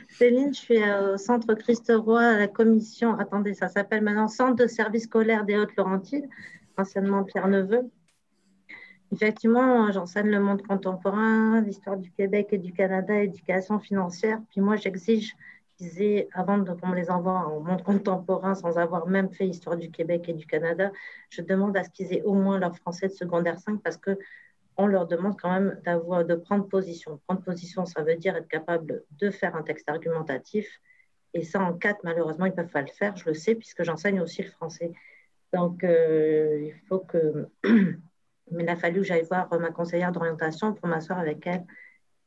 [0.09, 3.13] Céline, je suis au Centre Christ Roy à la commission.
[3.19, 6.27] Attendez, ça s'appelle maintenant Centre de service scolaire des Hautes-Laurentides,
[6.75, 7.91] anciennement Pierre Neveu.
[9.13, 14.39] Effectivement, j'enseigne le monde contemporain, l'histoire du Québec et du Canada, éducation financière.
[14.49, 15.35] Puis moi, j'exige
[16.33, 20.33] avant qu'on les envoie au monde contemporain sans avoir même fait histoire du Québec et
[20.33, 20.91] du Canada,
[21.29, 24.17] je demande à ce qu'ils aient au moins leur français de secondaire 5 parce que
[24.77, 27.19] on leur demande quand même d'avoir, de prendre position.
[27.27, 30.67] Prendre position, ça veut dire être capable de faire un texte argumentatif.
[31.33, 33.15] Et ça, en 4, malheureusement, ils ne peuvent pas le faire.
[33.17, 34.91] Je le sais puisque j'enseigne aussi le français.
[35.51, 37.83] Donc, euh, il faut que Mais
[38.63, 41.65] il a fallu que j'aille voir ma conseillère d'orientation pour m'asseoir avec elle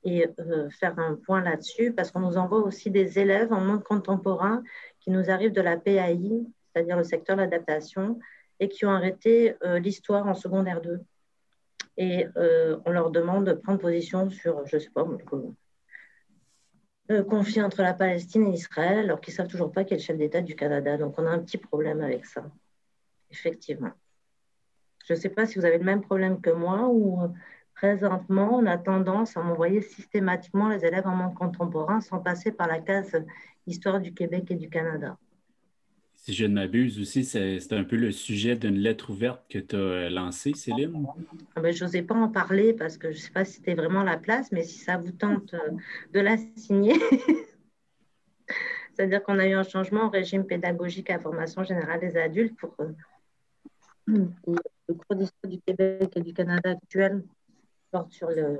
[0.05, 3.85] et euh, faire un point là-dessus, parce qu'on nous envoie aussi des élèves en monde
[3.85, 4.63] contemporain
[5.01, 6.19] qui nous arrivent de la PAI,
[6.73, 8.19] c'est-à-dire le secteur de l'adaptation,
[8.61, 11.01] et qui ont arrêté euh, l'histoire en secondaire 2.
[11.97, 15.07] Et euh, on leur demande de prendre position sur, je ne sais pas,
[17.09, 19.97] le conflit entre la Palestine et Israël, alors qu'ils ne savent toujours pas qui est
[19.97, 20.97] le chef d'État du Canada.
[20.97, 22.45] Donc on a un petit problème avec ça,
[23.31, 23.91] effectivement.
[25.07, 27.35] Je ne sais pas si vous avez le même problème que moi ou
[27.75, 32.69] présentement, on a tendance à m'envoyer systématiquement les élèves en monde contemporain sans passer par
[32.69, 33.17] la case
[33.67, 35.17] Histoire du Québec et du Canada.
[36.23, 39.75] Si je ne m'abuse aussi, c'est un peu le sujet d'une lettre ouverte que tu
[39.75, 41.07] as euh, lancée, Céline.
[41.57, 43.75] Ah ben, je n'osais pas en parler parce que je ne sais pas si c'était
[43.75, 45.71] vraiment la place, mais si ça vous tente euh,
[46.13, 46.95] de la signer.
[48.93, 52.75] C'est-à-dire qu'on a eu un changement au régime pédagogique à formation générale des adultes pour
[54.07, 54.29] le
[54.89, 57.23] cours d'histoire du Québec et du Canada actuel
[57.91, 58.59] porte sur le,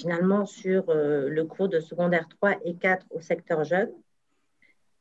[0.00, 3.90] finalement sur euh, le cours de secondaire 3 et 4 au secteur jeune.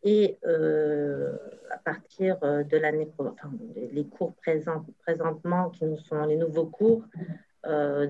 [0.03, 1.35] Et euh,
[1.71, 4.35] à partir euh, de l'année, enfin, les cours
[5.01, 7.03] présentement, qui nous sont les nouveaux cours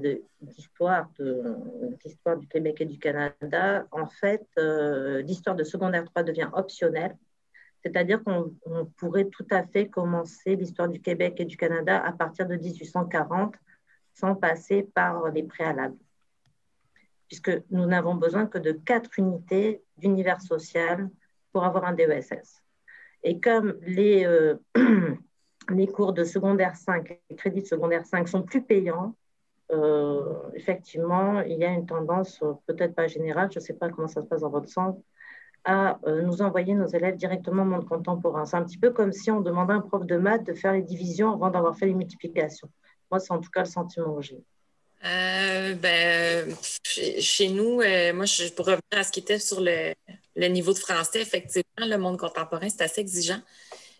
[0.01, 4.45] d'histoire du Québec et du Canada, en fait,
[5.23, 7.17] l'histoire de secondaire 3 devient optionnelle
[7.83, 8.53] c'est-à-dire qu'on
[8.97, 13.53] pourrait tout à fait commencer l'histoire du Québec et du Canada à partir de 1840
[14.19, 15.97] sans passer par les préalables.
[17.27, 21.09] Puisque nous n'avons besoin que de quatre unités d'univers social
[21.51, 22.63] pour avoir un DESS.
[23.23, 24.55] Et comme les, euh,
[25.69, 29.15] les cours de secondaire 5, les crédits de secondaire 5 sont plus payants,
[29.71, 34.07] euh, effectivement, il y a une tendance, peut-être pas générale, je ne sais pas comment
[34.07, 34.99] ça se passe dans votre centre,
[35.65, 38.45] à euh, nous envoyer nos élèves directement au monde contemporain.
[38.45, 40.71] C'est un petit peu comme si on demandait à un prof de maths de faire
[40.71, 42.69] les divisions avant d'avoir fait les multiplications.
[43.09, 44.43] Moi, c'est en tout cas le sentiment que j'ai.
[45.05, 49.93] Euh, ben, chez nous, euh, moi, je, pour revenir à ce qui était sur le,
[50.35, 53.39] le, niveau de français, effectivement, le monde contemporain, c'est assez exigeant.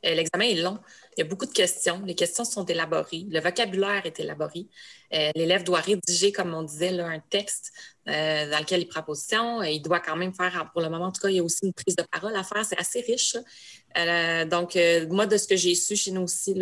[0.03, 0.79] L'examen est long.
[1.17, 2.01] Il y a beaucoup de questions.
[2.05, 3.25] Les questions sont élaborées.
[3.29, 4.67] Le vocabulaire est élaboré.
[5.13, 7.71] Euh, l'élève doit rédiger, comme on disait, un texte
[8.07, 9.63] euh, dans lequel il prend position.
[9.63, 11.59] il doit quand même faire, pour le moment, en tout cas, il y a aussi
[11.63, 12.63] une prise de parole à faire.
[12.65, 13.35] C'est assez riche.
[13.97, 14.77] Euh, donc,
[15.09, 16.53] moi, de ce que j'ai su chez nous aussi,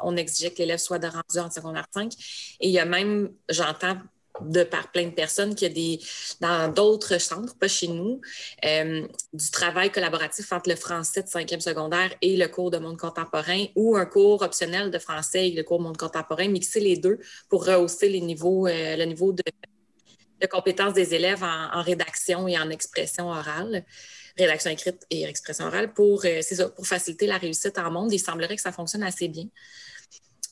[0.00, 2.12] on exigeait que l'élève soit de rendu en secondaire 5.
[2.60, 3.98] Et il y a même, j'entends
[4.40, 6.00] de par plein de personnes des,
[6.40, 8.20] dans d'autres centres, pas chez nous,
[8.64, 12.98] euh, du travail collaboratif entre le français de cinquième secondaire et le cours de monde
[12.98, 16.96] contemporain ou un cours optionnel de français et le cours de monde contemporain, mixer les
[16.96, 17.18] deux
[17.48, 19.42] pour rehausser les niveaux, euh, le niveau de,
[20.50, 23.84] compétences des élèves en, rédaction et en expression orale
[24.38, 28.12] rédaction écrite et expression orale pour, ça, pour faciliter la réussite en monde.
[28.12, 29.46] Il semblerait que ça fonctionne assez bien.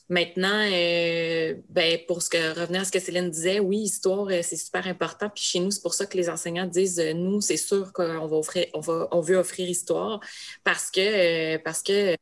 [0.07, 4.41] Maintenant, euh, ben, pour ce que, revenir à ce que Céline disait, oui, histoire, euh,
[4.43, 5.29] c'est super important.
[5.33, 8.27] Puis chez nous, c'est pour ça que les enseignants disent, euh, nous, c'est sûr qu'on
[8.27, 10.19] va offrir, on, va, on veut offrir histoire
[10.63, 12.15] parce que, parce que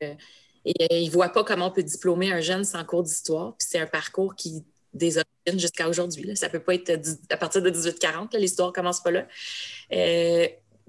[0.65, 3.58] ils ne voient pas comment on peut diplômer un jeune sans cours d'histoire.
[3.58, 6.38] Puis c'est un parcours qui des origines jusqu'à aujourd'hui.
[6.38, 6.91] Ça ne peut pas être
[7.32, 9.28] à partir de 1840, l'histoire ne commence pas là.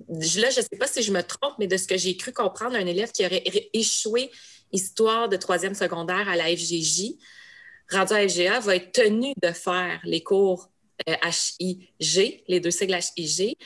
[0.09, 2.33] Là, je ne sais pas si je me trompe, mais de ce que j'ai cru
[2.33, 4.31] comprendre, un élève qui aurait échoué
[4.73, 7.15] histoire de troisième secondaire à la FGJ,
[7.91, 10.71] rendu à FGA, va être tenu de faire les cours
[11.07, 13.57] HIG, euh, les deux sigles HIG,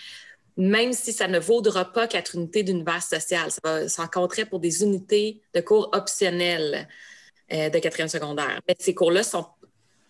[0.56, 3.50] même si ça ne vaudra pas quatre unités d'univers social.
[3.50, 6.88] Ça va s'encontrer pour des unités de cours optionnels
[7.52, 8.60] euh, de quatrième secondaire.
[8.66, 9.46] Mais ces cours-là sont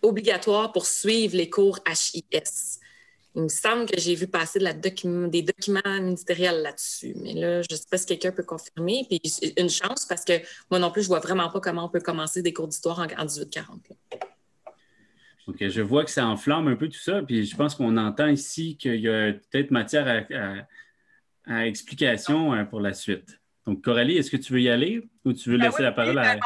[0.01, 2.79] obligatoires pour suivre les cours HIS.
[3.35, 7.13] Il me semble que j'ai vu passer des documents ministériels là-dessus.
[7.17, 9.05] Mais là, je ne sais pas si quelqu'un peut confirmer.
[9.07, 9.21] Puis
[9.57, 10.33] une chance parce que
[10.71, 12.99] moi non plus, je ne vois vraiment pas comment on peut commencer des cours d'histoire
[12.99, 13.91] en, 1840.
[15.47, 17.21] OK, je vois que ça enflamme un peu tout ça.
[17.21, 20.25] Puis je pense qu'on entend ici qu'il y a peut-être matière
[21.45, 23.38] à explication euh, pour la suite.
[23.69, 26.17] Donc, Coralie, est-ce que tu veux y aller ou tu veux ben laisser la parole
[26.17, 26.23] à.
[26.23, 26.39] Ben,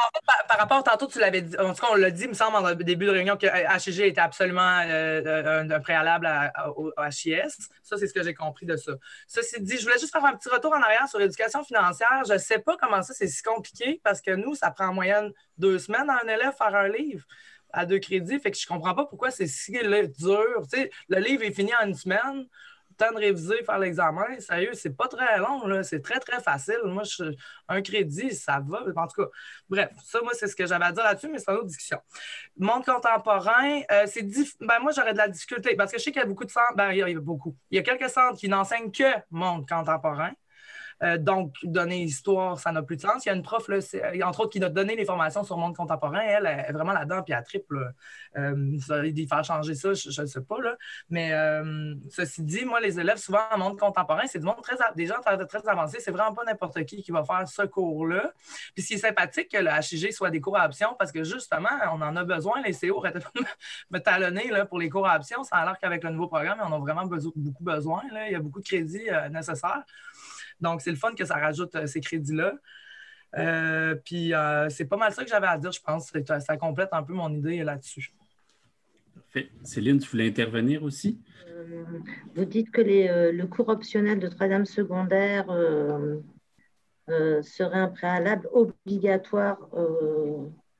[0.46, 2.54] par, rapport, tantôt, tu l'avais dit, en tout cas, on l'a dit, il me semble,
[2.54, 6.28] en début de réunion, que HG était absolument euh, euh, un, préalable
[6.76, 7.70] au HIS.
[7.82, 8.92] Ça, c'est ce que j'ai compris de ça.
[9.26, 12.24] Ceci dit, je voulais juste faire un petit retour en arrière sur l'éducation financière.
[12.28, 14.92] Je ne sais pas comment ça, c'est si compliqué parce que nous, ça prend en
[14.92, 17.24] moyenne deux semaines à un élève faire un livre
[17.72, 18.38] à deux crédits.
[18.38, 20.10] Fait que je ne comprends pas pourquoi c'est si dur.
[20.70, 22.46] Tu sais, le livre est fini en une semaine
[22.96, 26.78] temps de réviser, faire l'examen, sérieux, c'est pas très long, c'est très, très facile.
[26.84, 27.02] Moi,
[27.68, 28.82] un crédit, ça va.
[28.96, 29.28] En tout cas,
[29.68, 31.98] bref, ça, moi, c'est ce que j'avais à dire là-dessus, mais c'est une autre discussion.
[32.58, 34.22] Monde contemporain, euh, c'est
[34.60, 36.50] ben, moi, j'aurais de la difficulté parce que je sais qu'il y a beaucoup de
[36.50, 37.56] centres, ben, il y a beaucoup.
[37.70, 40.32] Il y a quelques centres qui n'enseignent que monde contemporain.
[41.02, 43.24] Euh, donc, donner histoire, ça n'a plus de sens.
[43.24, 43.78] Il y a une prof, là,
[44.24, 46.20] entre autres, qui a donné les formations sur le monde contemporain.
[46.20, 47.92] Elle, est vraiment là-dedans, puis elle triple.
[48.36, 50.60] Euh, il faire changer ça, je ne sais pas.
[50.60, 50.76] Là.
[51.10, 54.76] Mais euh, ceci dit, moi, les élèves, souvent en monde contemporain, c'est du monde très,
[54.94, 55.98] des gens très, très avancés.
[56.00, 58.32] C'est vraiment pas n'importe qui qui va faire ce cours-là.
[58.74, 61.24] Puis, ce qui est sympathique que le HIG soit des cours à option, parce que
[61.24, 62.62] justement, on en a besoin.
[62.62, 63.04] Les CO
[63.90, 65.42] me talonner là, pour les cours à option.
[65.44, 68.02] Ça a l'air qu'avec le nouveau programme, on a vraiment beaucoup besoin.
[68.26, 69.82] Il y a beaucoup de crédits nécessaires.
[70.60, 72.54] Donc, c'est le fun que ça rajoute euh, ces crédits-là.
[73.36, 76.12] Euh, puis, euh, c'est pas mal ça que j'avais à dire, je pense.
[76.40, 78.14] Ça complète un peu mon idée là-dessus.
[79.14, 79.50] Parfait.
[79.62, 81.20] Céline, tu voulais intervenir aussi?
[82.34, 85.46] vous dites que le cours optionnel de troisième secondaire
[87.08, 89.58] serait un préalable obligatoire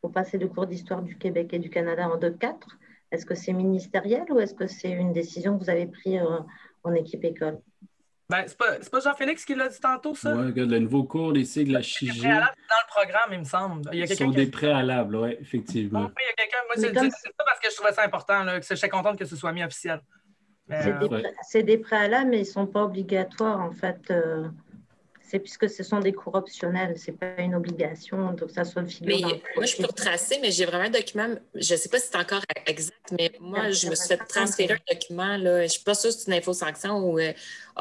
[0.01, 2.55] pour passer le cours d'histoire du Québec et du Canada en 2-4.
[3.11, 6.21] Est-ce que c'est ministériel ou est-ce que c'est une décision que vous avez prise
[6.83, 7.61] en équipe école?
[8.31, 10.35] Ben, c'est pas, pas Jean-Félix qui l'a dit tantôt, ça?
[10.35, 13.83] Oui, le nouveau cours, les sigles, la C'est dans le programme, il me semble.
[13.93, 16.05] Il y a Ce sont des préalables, oui, effectivement.
[16.05, 16.59] Oui, il y a quelqu'un.
[16.67, 19.37] Moi, c'est ça parce que je trouvais ça important, là, que j'étais contente que ce
[19.37, 20.01] soit mis officiel.
[21.43, 24.01] C'est des, préalables, mais ils ne sont pas obligatoires, en fait.
[24.11, 24.49] Euh,
[25.35, 28.85] c'est puisque ce sont des cours optionnels, ce n'est pas une obligation, donc ça soit
[29.05, 29.21] Mais
[29.57, 32.17] moi, je peux retracer, mais j'ai vraiment un document, je ne sais pas si c'est
[32.17, 35.83] encore exact, mais moi, je me suis fait transférer un document, là, je ne suis
[35.83, 37.33] pas sûre si c'est une info-sanction ou euh,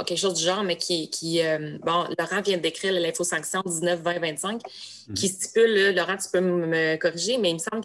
[0.03, 4.59] quelque chose du genre, mais qui, qui euh, bon, Laurent vient d'écrire l'info-sanction 19-20-25,
[5.13, 7.83] qui stipule, Laurent, tu peux me corriger, mais il me semble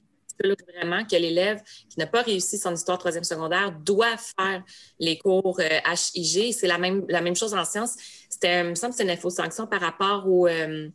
[0.75, 4.63] vraiment que l'élève qui n'a pas réussi son histoire troisième secondaire doit faire
[4.99, 6.39] les cours HIG.
[6.39, 7.97] Euh, c'est la même, la même chose en sciences.
[8.41, 10.89] C'était, me semble une info-sanction par rapport au, euh,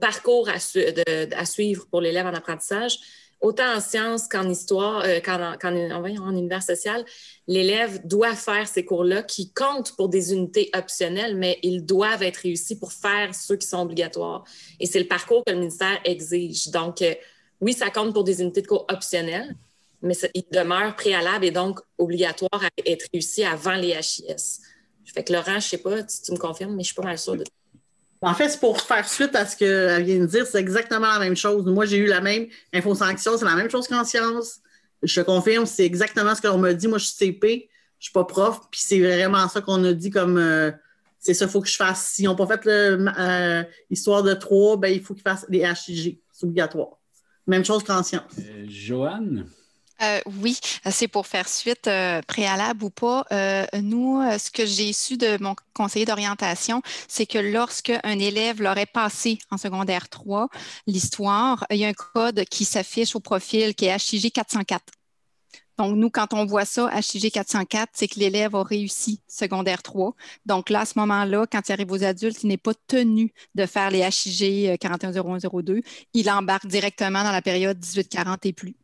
[0.00, 2.98] parcours à, suivre pour l'élève en apprentissage.
[3.40, 7.04] Autant en sciences qu'en histoire, euh, qu'en, en, univers social,
[7.48, 12.38] l'élève doit faire ces cours-là qui comptent pour des unités optionnelles, mais ils doivent être
[12.38, 14.44] réussis pour faire ceux qui sont obligatoires.
[14.78, 16.68] Et c'est le parcours que le ministère exige.
[16.68, 17.02] Donc,
[17.60, 19.56] oui, ça compte pour des unités de cours optionnelles,
[20.02, 24.60] mais il demeure préalable et donc obligatoire à être réussi avant les HIS.
[25.12, 26.94] Fait que Laurent, je ne sais pas si tu me confirmes, mais je ne suis
[26.94, 27.44] pas mal sûre de
[28.22, 31.18] en fait, c'est pour faire suite à ce qu'elle vient de dire, c'est exactement la
[31.18, 31.64] même chose.
[31.66, 34.60] Moi, j'ai eu la même info-sanction, c'est la même chose qu'en sciences.
[35.02, 36.88] Je te confirme, c'est exactement ce qu'on m'a dit.
[36.88, 39.92] Moi, je suis CP, je ne suis pas prof, puis c'est vraiment ça qu'on a
[39.92, 40.72] dit comme euh,
[41.18, 42.06] c'est ça, il faut que je fasse.
[42.08, 42.64] S'ils n'ont pas fait
[43.90, 46.18] l'histoire euh, de trois, ben, il faut qu'ils fassent les HIG.
[46.32, 46.98] C'est obligatoire.
[47.46, 48.24] Même chose qu'en sciences.
[48.38, 49.46] Euh, Joanne?
[50.02, 50.58] Euh, oui,
[50.90, 53.24] c'est pour faire suite, euh, préalable ou pas.
[53.32, 58.60] Euh, nous, ce que j'ai su de mon conseiller d'orientation, c'est que lorsque un élève
[58.60, 60.48] l'aurait passé en secondaire 3,
[60.86, 64.82] l'histoire, il y a un code qui s'affiche au profil qui est HIG 404.
[65.78, 70.14] Donc, nous, quand on voit ça, HIG 404, c'est que l'élève a réussi secondaire 3.
[70.46, 73.66] Donc là, à ce moment-là, quand il arrive aux adultes, il n'est pas tenu de
[73.66, 75.82] faire les HIG 410102.
[76.14, 78.76] Il embarque directement dans la période 1840 et plus.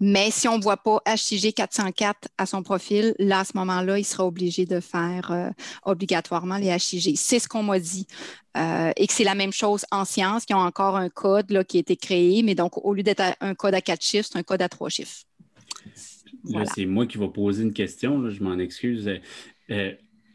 [0.00, 3.98] Mais si on ne voit pas HIG 404 à son profil, là, à ce moment-là,
[3.98, 5.50] il sera obligé de faire euh,
[5.84, 7.16] obligatoirement les HIG.
[7.16, 8.06] C'est ce qu'on m'a dit.
[8.56, 11.64] Euh, et que c'est la même chose en sciences, qui ont encore un code là,
[11.64, 14.38] qui a été créé, mais donc au lieu d'être un code à quatre chiffres, c'est
[14.38, 15.24] un code à trois chiffres.
[16.44, 19.10] Là, c'est moi qui vais poser une question, je m'en excuse.
[19.70, 19.92] Euh,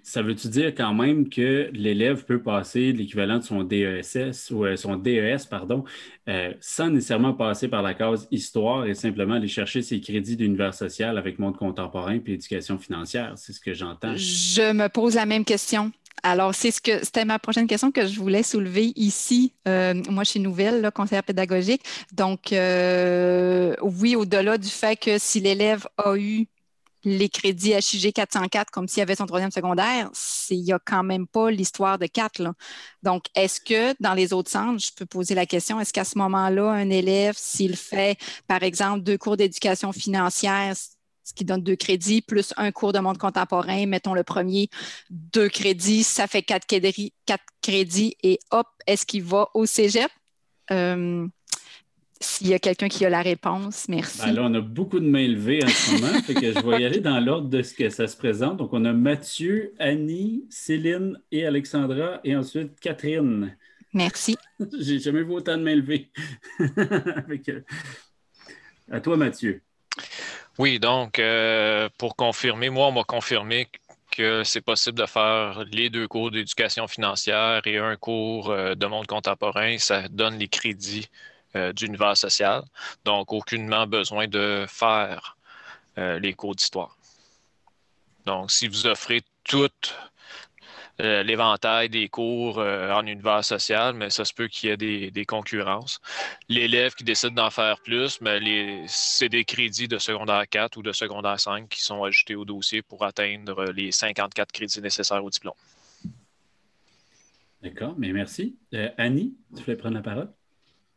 [0.08, 4.78] ça veut-tu dire quand même que l'élève peut passer l'équivalent de son DESS ou euh,
[4.78, 5.84] son DES, pardon,
[6.30, 10.74] euh, sans nécessairement passer par la case histoire et simplement aller chercher ses crédits d'univers
[10.74, 13.34] social avec monde contemporain puis éducation financière?
[13.36, 14.16] C'est ce que j'entends.
[14.16, 15.92] Je me pose la même question.
[16.24, 19.52] Alors, c'est ce que c'était ma prochaine question que je voulais soulever ici.
[19.68, 21.82] Euh, moi, je suis nouvelle, là, conseillère pédagogique.
[22.14, 26.48] Donc, oui, au-delà du fait que si l'élève a eu
[27.08, 30.10] les crédits HIG 404 comme s'il y avait son troisième secondaire,
[30.50, 32.54] il n'y a quand même pas l'histoire de 4.
[33.02, 36.18] Donc, est-ce que dans les autres centres, je peux poser la question, est-ce qu'à ce,
[36.18, 38.18] moment-là, un élève, s'il fait,
[38.48, 43.00] par exemple, deux cours d'éducation financière, ce qui donne deux crédits, plus un cours de
[43.00, 44.70] monde contemporain, mettons le premier,
[45.10, 50.12] deux crédits, ça fait quatre crédits, quatre crédits et hop, est-ce qu'il va au cégep?
[50.72, 51.28] Euh,
[52.20, 54.22] s'il y a quelqu'un qui a la réponse, merci.
[54.22, 56.82] Ben là, on a beaucoup de mains levées en ce moment, fait que je vais
[56.82, 58.58] y aller dans l'ordre de ce que ça se présente.
[58.58, 63.56] Donc, on a Mathieu, Annie, Céline et Alexandra, et ensuite Catherine.
[63.94, 64.38] Merci.
[64.80, 66.10] J'ai jamais vu autant de mains levées.
[68.92, 69.62] à toi, Mathieu.
[70.58, 73.68] Oui, donc, euh, pour confirmer, moi, on m'a confirmé
[74.12, 78.86] que c'est possible de faire les deux cours d'éducation financière et un cours euh, de
[78.88, 79.78] monde contemporain.
[79.78, 81.08] Ça donne les crédits
[81.74, 82.64] d'univers social.
[83.06, 85.38] Donc, aucunement besoin de faire
[85.98, 86.96] euh, les cours d'histoire.
[88.26, 89.70] Donc, si vous offrez tout
[91.00, 95.26] euh, l'éventail des cours en univers social, mais ça se peut qu'il y ait des,
[95.26, 96.02] concurrences.
[96.50, 100.92] L'élève qui décide d'en faire plus, mais c'est des crédits de secondaire 4 ou de
[100.92, 105.56] secondaire 5 qui sont ajoutés au dossier pour atteindre les 54 crédits nécessaires au diplôme.
[107.62, 108.58] D'accord, mais merci.
[108.98, 110.30] Annie, tu voulais prendre la parole?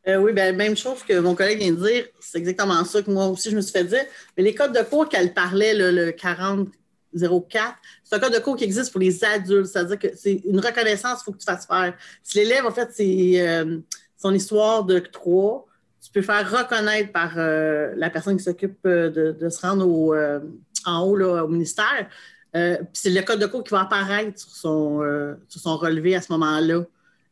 [0.08, 2.06] Euh, oui, bien, même chose que mon collègue vient de dire.
[2.20, 4.04] C'est exactement ça que moi aussi, je me suis fait dire.
[4.36, 8.64] Mais les codes de cours qu'elle parlait, le 4004, c'est un code de cours qui
[8.64, 9.66] existe pour les adultes.
[9.66, 11.94] C'est-à-dire que c'est une reconnaissance qu'il faut que tu fasses faire.
[12.22, 13.78] Si l'élève, en fait, c'est euh,
[14.16, 15.66] son histoire de trois,
[16.02, 19.84] tu peux faire reconnaître par euh, la personne qui s'occupe de, se rendre
[20.86, 22.08] en haut au ministère.
[22.54, 26.84] c'est le code de cours qui va apparaître sur son relevé à ce moment-là.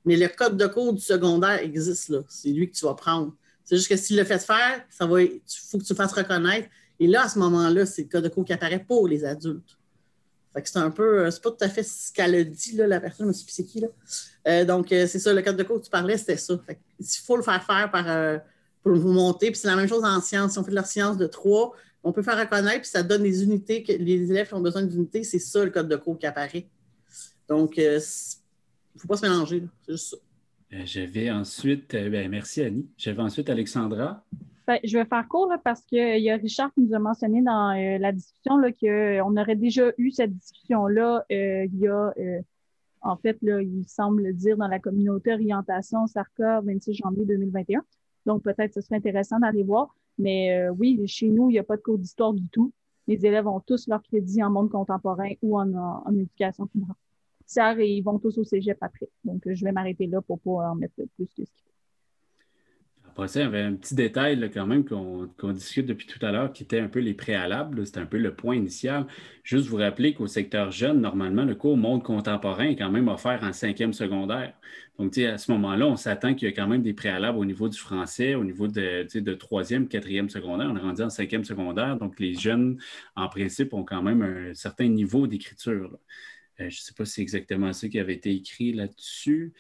[0.05, 2.21] Mais le code de cours du secondaire existe là.
[2.29, 3.35] C'est lui que tu vas prendre.
[3.65, 6.13] C'est juste que s'il le fait faire, ça va, il faut que tu le fasses
[6.13, 6.69] reconnaître.
[7.01, 9.77] Et là, à ce moment-là, c'est le code de cours qui apparaît pour les adultes.
[10.55, 12.73] Fait que c'est un peu, euh, c'est pas tout à fait ce qu'elle a dit,
[12.77, 13.89] là, la personne, suis c'est qui, là.
[14.49, 16.59] Euh, donc, euh, c'est ça, le code de cours que tu parlais, c'était ça.
[16.67, 18.41] Fait il faut le faire faire par,
[18.83, 19.51] pour vous monter.
[19.51, 20.53] Puis c'est la même chose en sciences.
[20.53, 23.23] Si on fait de leur science de trois, on peut faire reconnaître, puis ça donne
[23.23, 26.19] des unités, que les élèves qui ont besoin d'unités, c'est ça le code de cours
[26.19, 26.67] qui apparaît.
[27.49, 27.79] Donc,
[28.95, 29.65] il ne faut pas se mélanger.
[29.83, 30.17] C'est juste ça.
[30.75, 32.87] Euh, j'avais ensuite, euh, ben, merci Annie.
[32.97, 34.23] J'avais ensuite Alexandra.
[34.67, 37.71] Ben, je vais faire court parce qu'il y a Richard qui nous a mentionné dans
[37.71, 42.13] euh, la discussion qu'on aurait déjà eu cette discussion-là il y a,
[43.01, 47.83] en fait, là, il semble dire dans la communauté orientation SARCA 26 janvier 2021.
[48.27, 49.95] Donc, peut-être ce serait intéressant d'aller voir.
[50.19, 52.73] Mais oui, chez nous, il n'y a pas de cours d'histoire du tout.
[53.07, 56.69] Les élèves ont tous leur crédit en monde contemporain ou en, en éducation
[57.57, 59.09] et ils vont tous au cégep après.
[59.25, 61.69] Donc, je vais m'arrêter là pour pas en mettre plus que ce qu'il faut.
[63.09, 66.31] Après ça, il y avait un petit détail quand même qu'on discute depuis tout à
[66.31, 67.85] l'heure qui était un peu les préalables.
[67.85, 69.07] C'était un peu le point initial.
[69.43, 73.43] Juste vous rappeler qu'au secteur jeune, normalement, le cours monde contemporain est quand même offert
[73.43, 74.55] en cinquième secondaire.
[75.01, 77.69] Donc, à ce moment-là, on s'attend qu'il y a quand même des préalables au niveau
[77.69, 80.69] du français, au niveau de, de troisième, quatrième secondaire.
[80.71, 81.97] On est rendu en cinquième secondaire.
[81.97, 82.79] Donc, les jeunes,
[83.17, 85.99] en principe, ont quand même un certain niveau d'écriture.
[86.61, 89.53] Euh, je ne sais pas si c'est exactement ça qui avait été écrit là-dessus.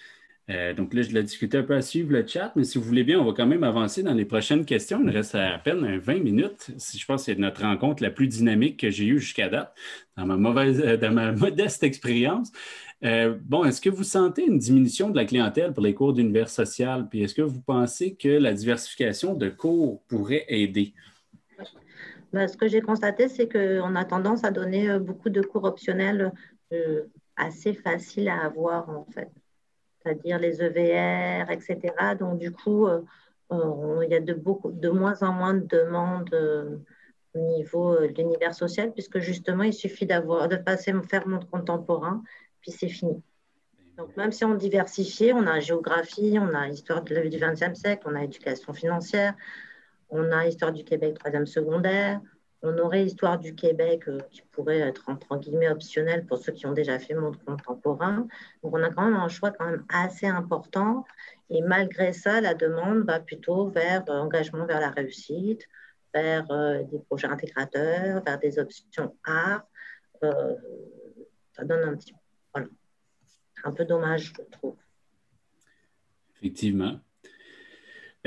[0.51, 2.85] Euh, donc là, je l'ai discuté un peu à suivre le chat, mais si vous
[2.85, 5.01] voulez bien, on va quand même avancer dans les prochaines questions.
[5.05, 6.71] Il reste à peine 20 minutes.
[6.79, 9.75] Je pense que c'est notre rencontre la plus dynamique que j'ai eue jusqu'à date,
[10.17, 12.51] dans ma, mauvaise, euh, dans ma modeste expérience.
[13.03, 17.09] bon, est-ce que vous sentez une diminution de la clientèle pour les cours d'univers social?
[17.09, 20.95] Puis est-ce que vous pensez que la diversification de cours pourrait aider?
[22.33, 26.33] Ben, ce que j'ai constaté, c'est qu'on a tendance à donner beaucoup de cours optionnels
[27.37, 29.31] assez faciles à avoir, en fait.
[30.03, 31.79] C'est-à-dire les EVR, etc.
[32.19, 33.03] Donc, du coup, euh,
[33.51, 36.35] il y a de, de moins en moins de demandes
[37.35, 42.23] au niveau de l'univers social, puisque justement, il suffit d'avoir, de passer faire monde contemporain,
[42.61, 43.23] puis c'est fini.
[43.97, 48.14] Donc, même si on diversifie, on a géographie, on a histoire du XXe siècle, on
[48.14, 49.35] a éducation financière,
[50.11, 52.21] on a Histoire du Québec, troisième secondaire.
[52.63, 56.67] On aurait Histoire du Québec euh, qui pourrait être entre guillemets optionnel pour ceux qui
[56.67, 58.27] ont déjà fait monde contemporain.
[58.63, 61.05] Donc on a quand même un choix quand même assez important.
[61.51, 65.69] Et malgré ça, la demande va plutôt vers euh, engagement vers la réussite,
[66.13, 69.67] vers euh, des projets intégrateurs, vers des options art.
[70.21, 72.13] ça donne un petit
[72.53, 72.69] voilà.
[73.65, 74.77] un peu dommage, je trouve.
[76.37, 76.99] Effectivement.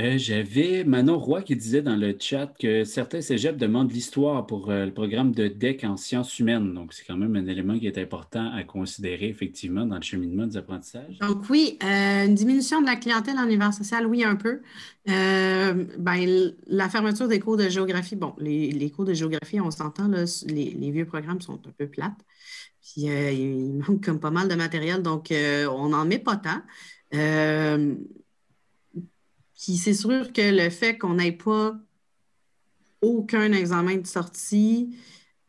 [0.02, 4.72] Euh, j'avais Manon Roy qui disait dans le chat que certains cégeps demandent l'histoire pour
[4.72, 6.74] euh, le programme de DEC en sciences humaines.
[6.74, 10.48] Donc, c'est quand même un élément qui est important à considérer effectivement dans le cheminement
[10.48, 11.20] des apprentissages.
[11.20, 14.62] Donc, oui, euh, une diminution de la clientèle en univers social, oui, un peu.
[15.06, 20.72] ben, la fermeture des cours de géographie, bon, les, cours de géographie, on s'entend, les,
[20.72, 22.26] les, vieux programmes sont un peu plates.
[22.82, 26.62] Puis, il manque comme pas mal de matériel, donc on n'en met pas tant.
[29.62, 31.76] Puis c'est sûr que le fait qu'on n'ait pas
[33.02, 34.98] aucun examen de sortie,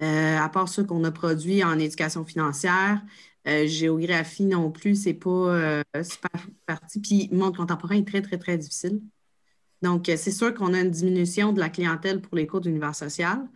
[0.03, 3.03] euh, à part ceux qu'on a produits en éducation financière,
[3.49, 7.01] euh, géographie non plus, c'est pas euh, super parti.
[7.01, 9.01] Puis monde contemporain est très, très, très difficile.
[9.81, 13.49] Donc, c'est sûr qu'on a une diminution de la clientèle pour les cours d'univers social.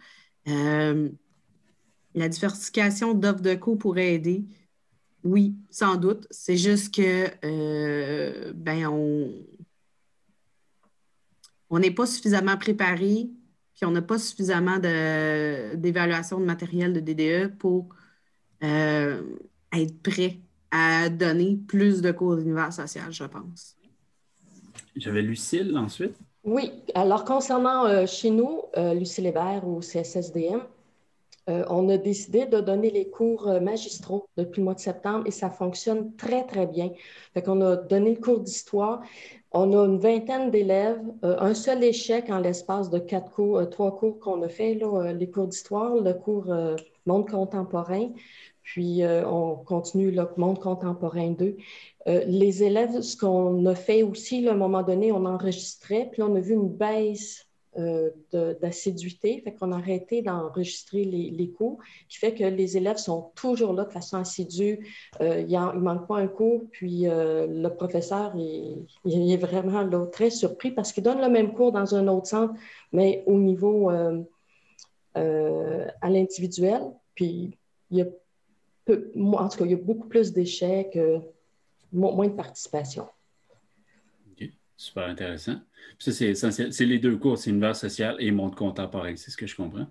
[0.46, 4.46] la diversification d'offres de cours pourrait aider.
[5.22, 6.26] Oui, sans doute.
[6.30, 7.30] C'est juste que
[8.54, 9.30] ben, on,
[11.70, 13.28] on n'est pas suffisamment préparé,
[13.74, 17.88] puis on n'a pas suffisamment d'évaluation de, matériel de DDE pour
[18.62, 19.22] euh,
[19.72, 20.38] être prêt
[20.70, 23.76] à donner plus de cours d'univers social, je pense.
[24.96, 26.16] J'avais Lucille ensuite.
[26.44, 30.60] Oui, alors concernant euh, chez nous, euh, Lucille Hébert au CSSDM,
[31.48, 35.48] on a décidé de donner les cours magistraux depuis le mois de septembre et ça
[35.48, 36.90] fonctionne très, très bien.
[37.34, 39.00] Fait qu'on a donné le cours d'histoire
[39.56, 43.64] on a une vingtaine d'élèves, euh, un seul échec en l'espace de quatre cours, euh,
[43.64, 46.52] trois cours qu'on a fait, euh, les cours d'histoire, le cours
[47.06, 48.10] monde contemporain,
[48.62, 51.56] puis on continue le monde contemporain 2.
[52.06, 56.34] les élèves, ce qu'on a fait aussi, à un moment donné, on enregistrait, puis on
[56.34, 57.45] a vu une baisse
[57.78, 58.10] euh,
[58.60, 59.42] d'assiduité.
[59.42, 63.84] Fait qu'on a arrêté d'enregistrer les, cours, qui fait que les élèves sont toujours là
[63.84, 64.86] de façon assidue.
[65.20, 70.30] Euh, il ne manque pas un cours, puis euh, le professeur, il, est vraiment très
[70.30, 72.54] surpris parce qu'il donne le même cours dans un autre centre,
[72.92, 74.10] mais au niveau à
[76.08, 76.82] l'individuel.
[77.14, 77.58] Puis
[77.90, 78.06] il y a
[78.88, 80.98] en tout cas, il y a beaucoup plus d'échecs,
[81.92, 83.06] moins de participation.
[84.76, 85.56] Super intéressant.
[85.98, 89.46] Ça, c'est C'est les deux cours, c'est univers social et monde contemporain, c'est ce que
[89.46, 89.86] je comprends.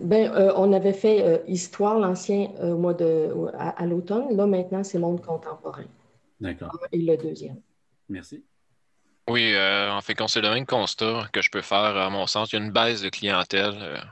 [0.00, 4.34] Bien, euh, on avait fait euh, histoire l'ancien euh, mois de à, l'automne.
[4.34, 5.84] Là, maintenant, c'est monde contemporain.
[6.40, 6.74] D'accord.
[6.90, 7.60] Et le deuxième.
[8.08, 8.42] Merci.
[9.28, 12.50] Oui, en fait, c'est le même constat que je peux faire, à mon sens.
[12.50, 14.02] Il y a une baisse de clientèle.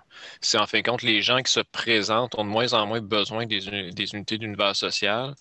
[0.41, 3.01] c'est en fin de compte, les gens qui se présentent ont de moins en moins
[3.01, 5.35] besoin des, des unités d'univers social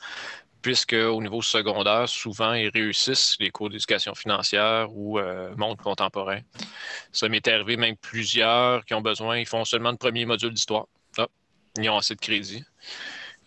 [0.61, 6.39] puisque au niveau secondaire, souvent, ils réussissent les cours d'éducation financière ou euh, monde contemporain.
[7.11, 10.85] Ça m'est arrivé même plusieurs qui ont besoin, ils font seulement le premier module d'histoire.
[11.17, 11.27] Ah,
[11.77, 12.63] ils ont assez de crédit.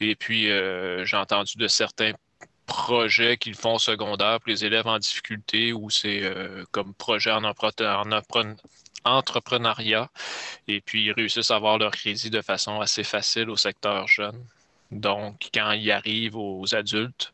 [0.01, 2.13] Et puis, euh, j'ai entendu de certains
[2.67, 7.45] projets qu'ils font secondaire pour les élèves en difficulté ou c'est euh, comme projet en,
[7.45, 7.55] en
[9.05, 10.09] entrepreneuriat.
[10.69, 14.45] Et puis, ils réussissent à avoir leur crédit de façon assez facile au secteur jeune.
[14.91, 17.33] Donc, quand ils arrivent aux adultes,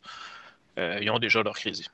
[0.79, 1.87] euh, ils ont déjà leur crédit.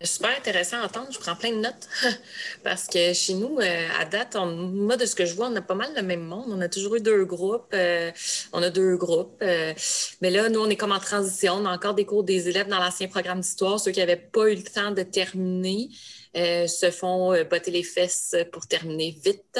[0.00, 1.08] Super intéressant à entendre.
[1.10, 1.88] Je prends plein de notes
[2.62, 5.60] parce que chez nous, euh, à date, moi, de ce que je vois, on a
[5.60, 6.46] pas mal le même monde.
[6.50, 7.72] On a toujours eu deux groupes.
[7.74, 8.12] Euh,
[8.52, 9.40] on a deux groupes.
[9.40, 11.54] mais là, nous, on est comme en transition.
[11.54, 14.52] On a encore des cours des élèves dans l'ancien programme d'histoire, ceux qui n'avaient pas
[14.52, 15.88] eu le temps de terminer.
[16.36, 19.58] Euh, se font euh, botter les fesses pour terminer vite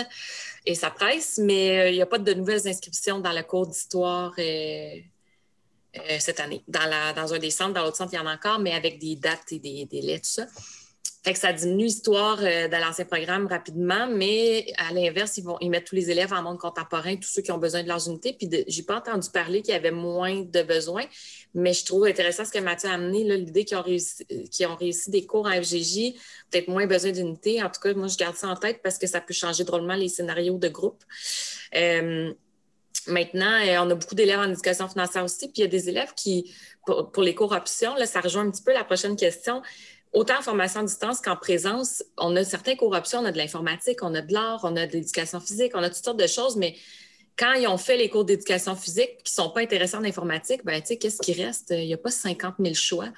[0.67, 3.67] et ça presse, mais euh, il n'y a pas de nouvelles inscriptions dans la cour
[3.67, 4.35] d'histoire
[6.21, 6.63] cette année.
[6.69, 9.17] Dans un des centres, dans l'autre centre, il y en a encore, mais avec des
[9.17, 10.47] dates et des délais, tout ça.
[11.25, 15.57] Fait que ça diminue l'histoire euh, de l'ancien programme rapidement, mais à l'inverse, ils vont
[15.61, 18.07] ils mettent tous les élèves en monde contemporain, tous ceux qui ont besoin de leurs
[18.09, 18.33] unités.
[18.33, 21.05] Puis j'ai pas entendu parler qu'il y avait moins de besoins,
[21.55, 24.25] mais je trouve intéressant ce que Mathieu a amené, l'idée qu'ils ont réussi,
[24.67, 26.15] ont réussi des cours à FGJ,
[26.51, 27.63] peut-être moins besoin d'unités.
[27.63, 29.95] En tout cas, moi, je garde ça en tête parce que ça peut changer drôlement
[29.95, 31.03] les scénarios de groupe.
[31.75, 32.33] Euh,
[33.09, 35.89] maintenant, euh, on a beaucoup d'élèves en éducation financière aussi, puis il y a des
[35.89, 36.55] élèves qui,
[36.87, 39.63] pour, pour les cours options, là, ça rejoint un petit peu la prochaine question
[40.13, 43.39] autant en formation à distance qu'en présence, on a certains cours options, on a de
[43.39, 46.27] l'informatique, on a de l'art, on a de l'éducation physique, on a toutes sortes de
[46.27, 46.77] choses, mais
[47.37, 50.65] quand ils ont fait les cours d'éducation physique qui ne sont pas intéressants en informatique,
[50.65, 51.71] ben, qu'est-ce qui reste?
[51.71, 53.09] Il n'y a pas 50 000 choix.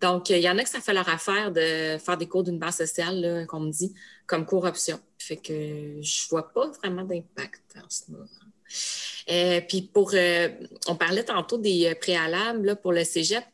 [0.00, 2.58] Donc, il y en a que ça fait leur affaire de faire des cours d'une
[2.58, 3.94] base sociale, comme on me dit,
[4.26, 4.98] comme cours option.
[5.18, 8.24] Fait que je ne vois pas vraiment d'impact en ce moment.
[9.30, 10.48] Euh, puis pour, euh,
[10.86, 13.44] on parlait tantôt des préalables pour le cégep.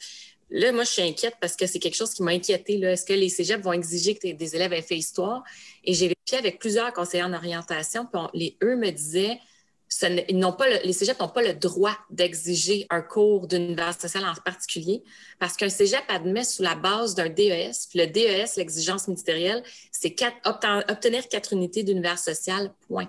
[0.51, 2.81] Là, moi, je suis inquiète parce que c'est quelque chose qui m'a inquiété.
[2.81, 5.43] Est-ce que les cégeps vont exiger que des élèves aient fait histoire?
[5.85, 9.39] Et j'ai vérifié avec plusieurs conseillers en orientation, puis les, eux me disaient
[10.33, 15.03] n'ont pas les cégeps n'ont pas le droit d'exiger un cours d'univers social en particulier
[15.39, 17.73] parce qu'un cégep admet sous la base d'un DES.
[17.89, 23.09] Puis le DES, l'exigence ministérielle, c'est obtenir quatre unités d'univers social, point.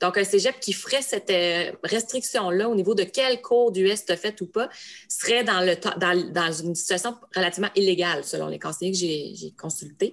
[0.00, 4.12] Donc, un cégep qui ferait cette euh, restriction-là au niveau de quel cours d'US tu
[4.12, 4.68] as fait ou pas
[5.08, 10.12] serait dans, une situation relativement illégale, selon les conseillers que j'ai consultés.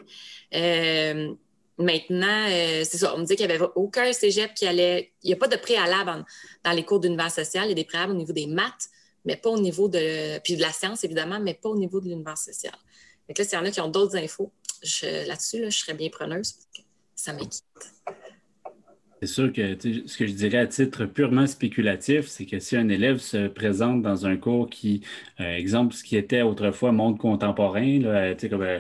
[0.54, 1.34] Euh,
[1.78, 5.12] maintenant, euh, c'est ça, on me dit qu'il n'y avait aucun cégep qui allait.
[5.22, 6.24] Il n'y a pas de préalable
[6.64, 7.66] dans les cours d'univers social.
[7.66, 8.88] Il y a des préalables au niveau des maths,
[9.26, 10.40] mais pas au niveau de.
[10.40, 12.74] Puis de la science, évidemment, mais pas au niveau de l'univers social.
[13.28, 14.52] Donc là, s'il y en a qui ont d'autres infos
[15.02, 16.82] là-dessus, je serais bien preneuse parce que
[17.16, 17.64] ça m'inquiète.
[19.24, 22.90] C'est sûr que ce que je dirais à titre purement spéculatif, c'est que si un
[22.90, 25.00] élève se présente dans un cours qui,
[25.40, 28.80] euh, exemple, ce qui était autrefois monde contemporain, là, comme, euh,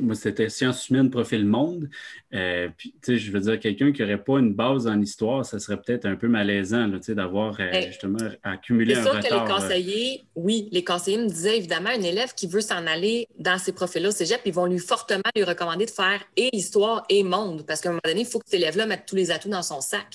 [0.00, 1.88] moi, c'était sciences humaines, profil monde.
[2.34, 5.80] Euh, puis, je veux dire, quelqu'un qui n'aurait pas une base en histoire, ça serait
[5.80, 9.22] peut-être un peu malaisant d'avoir euh, ben, justement accumulé un retard.
[9.22, 12.86] Sûr que les conseillers, oui, les conseillers me disaient évidemment, un élève qui veut s'en
[12.86, 16.54] aller dans ces profils-là au cégep, ils vont lui fortement lui recommander de faire et
[16.56, 19.16] histoire et monde, parce qu'à un moment donné, il faut que cet élève-là mette tous
[19.16, 20.06] les atouts dans son sac.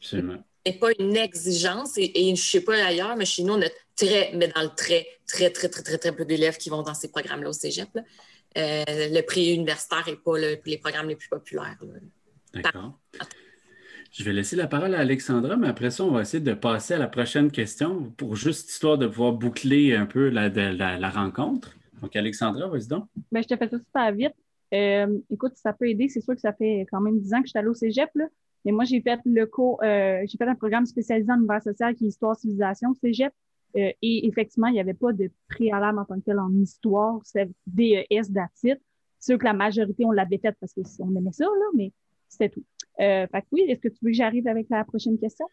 [0.00, 0.42] Absolument.
[0.66, 3.68] N'est pas une exigence, et, je ne sais pas ailleurs, mais chez nous, on a
[3.96, 6.94] très, mais dans le très, très, très, très, très, très peu d'élèves qui vont dans
[6.94, 7.88] ces programmes-là au cégep.
[7.96, 11.78] Euh, le prix universitaire n'est pas les programmes les plus populaires.
[12.54, 12.98] D'accord.
[14.12, 16.94] Je vais laisser la parole à Alexandra, mais après ça, on va essayer de passer
[16.94, 21.76] à la prochaine question pour juste histoire de pouvoir boucler un peu la, la, rencontre.
[22.00, 23.04] Donc, Alexandra, vas-y donc.
[23.30, 24.34] Ben, je te fais ça super vite.
[24.72, 26.08] Euh, écoute, ça peut aider.
[26.08, 28.10] C'est sûr que ça fait quand même 10 ans que je suis allée au cégep,
[28.66, 31.94] mais moi, j'ai fait le cours, euh, j'ai fait un programme spécialisé en univers social
[31.94, 33.32] qui est Histoire Civilisation cégep.
[33.76, 37.20] Euh, et effectivement, il n'y avait pas de préalable en tant que tel en histoire,
[37.22, 38.04] c'est DES.
[38.54, 38.80] C'est
[39.20, 41.92] sûr que la majorité, on l'avait faite parce qu'on aimait ça, là, mais
[42.28, 42.64] c'était tout.
[42.98, 45.46] Euh, fait que oui, est-ce que tu veux que j'arrive avec la prochaine question,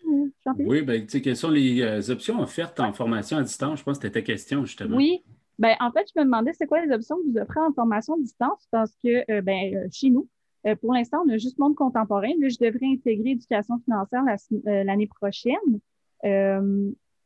[0.44, 0.72] Jean-Philippe?
[0.72, 3.80] Oui, bien, quelles sont les euh, options offertes en formation à distance?
[3.80, 4.98] Je pense que c'était ta question, justement.
[4.98, 5.24] Oui.
[5.60, 8.16] Ben, en fait, je me demandais c'est quoi les options que vous offrez en formation
[8.16, 8.68] à distance?
[8.72, 10.28] Parce que ben, chez nous,
[10.82, 12.32] pour l'instant, on a juste monde contemporain.
[12.40, 14.24] Là, je devrais intégrer éducation financière
[14.64, 15.80] l'année prochaine.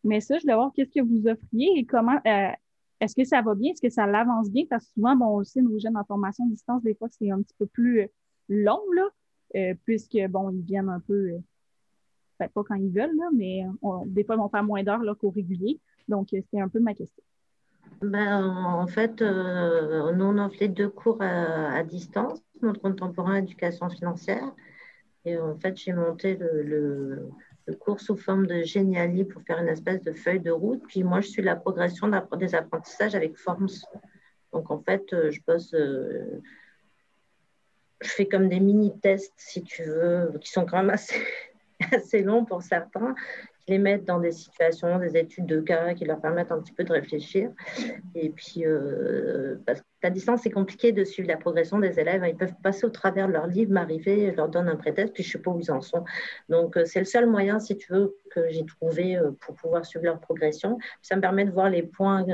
[0.08, 2.20] Mais ça, je voulais voir qu'est-ce que vous offriez et comment.
[2.26, 2.52] Euh,
[3.00, 3.72] est-ce que ça va bien?
[3.72, 4.64] Est-ce que ça l'avance bien?
[4.70, 7.42] Parce que souvent, bon, sait, nos jeunes en formation à distance, des fois, c'est un
[7.42, 8.08] petit peu plus euh,
[8.50, 9.08] long, là,
[9.56, 11.32] euh, puisque, bon, ils viennent un peu,
[12.40, 13.66] ben, pas quand ils veulent, là, mais
[14.08, 15.80] des fois, ils vont faire moins d'heures qu'au régulier.
[16.08, 17.24] Donc, c'était un peu ma question.
[18.02, 24.52] Ben, en fait, nous, on offre deux cours à, distance, notre contemporain éducation financière.
[25.26, 27.30] Et en fait, j'ai monté le
[27.68, 30.82] le cours sous forme de géniali pour faire une espèce de feuille de route.
[30.88, 33.68] Puis moi, je suis la progression des apprentissages avec Forms.
[34.54, 36.42] Donc en fait, euh, je bosse, euh,
[38.02, 41.22] je fais comme des mini-tests, si tu veux, qui sont quand même assez,
[41.92, 43.16] assez longs pour certains,
[43.68, 46.84] les mettre dans des situations, des études de cas qui leur permettent un petit peu
[46.84, 47.52] de réfléchir.
[48.16, 52.24] Et puis, euh, parce qu'à distance, c'est compliqué de suivre la progression des élèves.
[52.26, 55.24] Ils peuvent passer au travers de leur livre, m'arriver, je leur donne un prétexte, puis
[55.24, 56.06] je ne sais pas où ils en sont.
[56.48, 59.86] Donc, euh, c'est le seul moyen, si tu veux, que j'ai trouvé euh, pour pouvoir
[59.86, 60.78] suivre leur progression.
[61.02, 62.26] Ça me permet de voir les points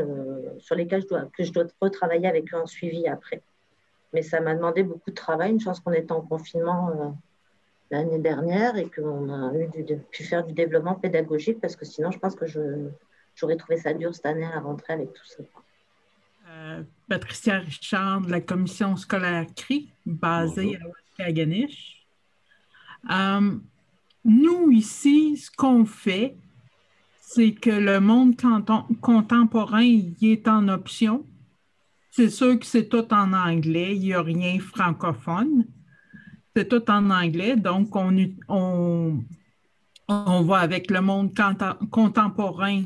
[0.60, 3.42] sur lesquels je dois, que je dois retravailler avec eux en suivi après.
[4.14, 5.52] Mais ça m'a demandé beaucoup de travail.
[5.52, 7.16] Une chance qu'on était en confinement
[7.94, 9.70] l'année dernière et qu'on a eu
[10.12, 12.46] pu faire du développement pédagogique parce que sinon, je pense que
[13.36, 15.44] j'aurais trouvé ça dur cette année à rentrer avec tout ça.
[16.50, 22.06] Euh, Patricia Richard de la commission scolaire CRI, basée à Waskaganish.
[23.10, 23.52] Euh,
[24.26, 26.36] nous, ici, ce qu'on fait,
[27.22, 28.36] c'est que le monde
[29.02, 31.26] contemporain y est en option.
[32.12, 35.66] c'est sûr que c'est tout en anglais, il n'y a rien francophone.
[36.56, 38.16] C'est tout en anglais, donc on,
[38.48, 39.24] on,
[40.08, 41.34] on va avec le monde
[41.90, 42.84] contemporain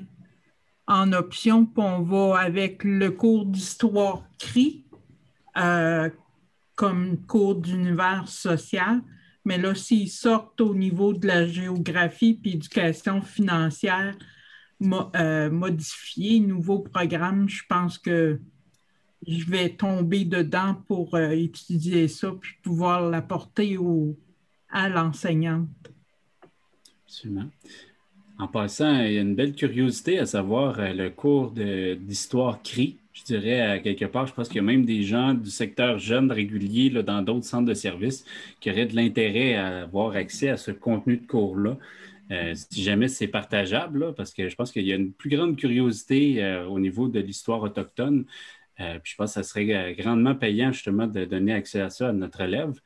[0.87, 4.85] en option, puis on va avec le cours d'histoire CRI
[5.57, 6.09] euh,
[6.75, 9.01] comme cours d'univers social.
[9.43, 14.15] Mais là, s'ils sortent au niveau de la géographie puis éducation financière
[15.15, 18.39] euh, modifiée, nouveau programme, je pense que
[19.27, 23.77] je vais tomber dedans pour euh, étudier ça puis pouvoir l'apporter
[24.69, 25.67] à l'enseignante.
[27.05, 27.49] Absolument.
[28.39, 32.97] En passant, il y a une belle curiosité à savoir euh, le cours d'histoire CRI.
[33.13, 36.31] Je dirais quelque part, je pense qu'il y a même des gens du secteur jeune
[36.31, 38.25] régulier là, dans d'autres centres de services
[38.59, 41.77] qui auraient de l'intérêt à avoir accès à ce contenu de cours-là.
[42.29, 45.55] Euh, si jamais c'est partageable, parce que je pense qu'il y a une plus grande
[45.55, 48.25] curiosité au niveau de l'histoire autochtone.
[48.77, 52.13] Puis je pense que ça serait grandement payant justement de donner accès à ça à
[52.13, 52.79] notre élève.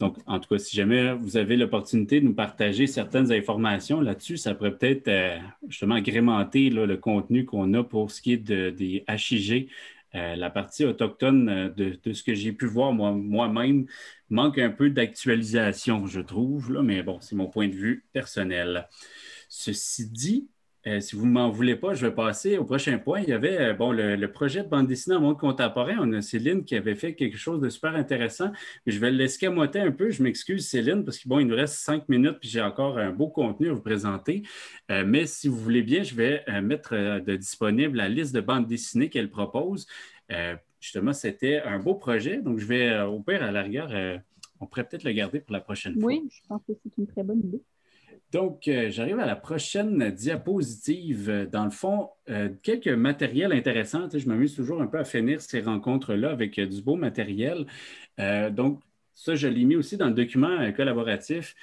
[0.00, 4.38] Donc, en tout cas, si jamais vous avez l'opportunité de nous partager certaines informations là-dessus,
[4.38, 9.04] ça pourrait peut-être euh, justement agrémenter le contenu qu'on a pour ce qui est des
[9.06, 9.68] HIG.
[10.14, 13.86] Euh, la partie autochtone euh, de, ce que j'ai pu voir moi-même
[14.28, 18.88] manque un peu d'actualisation, je trouve, là, mais bon, c'est mon point de vue personnel.
[19.48, 20.48] Ceci dit,
[20.86, 23.20] euh, si vous ne m'en voulez pas, je vais passer au prochain point.
[23.20, 25.96] Il y avait euh, bon, le, projet de bande dessinée en monde contemporain.
[26.00, 28.50] On a Céline qui avait fait quelque chose de super intéressant.
[28.86, 30.10] Je vais l'escamoter un peu.
[30.10, 33.28] Je m'excuse, Céline, parce qu'il bon, nous reste cinq minutes puis j'ai encore un beau
[33.28, 34.42] contenu à vous présenter.
[34.90, 38.66] Euh, mais si vous voulez bien, je vais mettre de disponible la liste de bandes
[38.66, 39.86] dessinées qu'elle propose.
[40.80, 42.38] justement, c'était un beau projet.
[42.38, 44.22] Donc, je vais, au pire, à l'arrière,
[44.60, 46.06] on pourrait peut-être le garder pour la prochaine fois.
[46.06, 47.62] Oui, je pense que c'est une très bonne idée.
[48.32, 51.48] Donc, euh, j'arrive à la prochaine diapositive.
[51.50, 54.08] Dans le fond, euh, quelques matériels intéressants.
[54.12, 57.66] je m'amuse toujours un peu à finir ces rencontres-là avec euh, du beau matériel.
[58.52, 58.80] donc,
[59.14, 61.54] ça, je l'ai mis aussi dans le document collaboratif.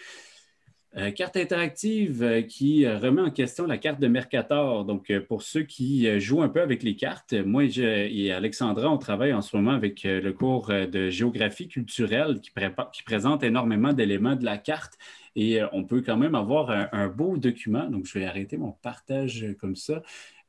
[1.15, 4.85] carte interactive qui remet en question la carte de Mercator.
[4.85, 9.33] Donc, pour ceux qui jouent un peu avec les cartes, moi et Alexandra, on travaille
[9.33, 14.57] en ce moment avec le cours de géographie culturelle qui présente énormément d'éléments de la
[14.57, 14.97] carte
[15.37, 17.87] et euh, on peut quand même avoir un, beau document.
[17.89, 20.01] Donc, je vais arrêter mon partage comme ça.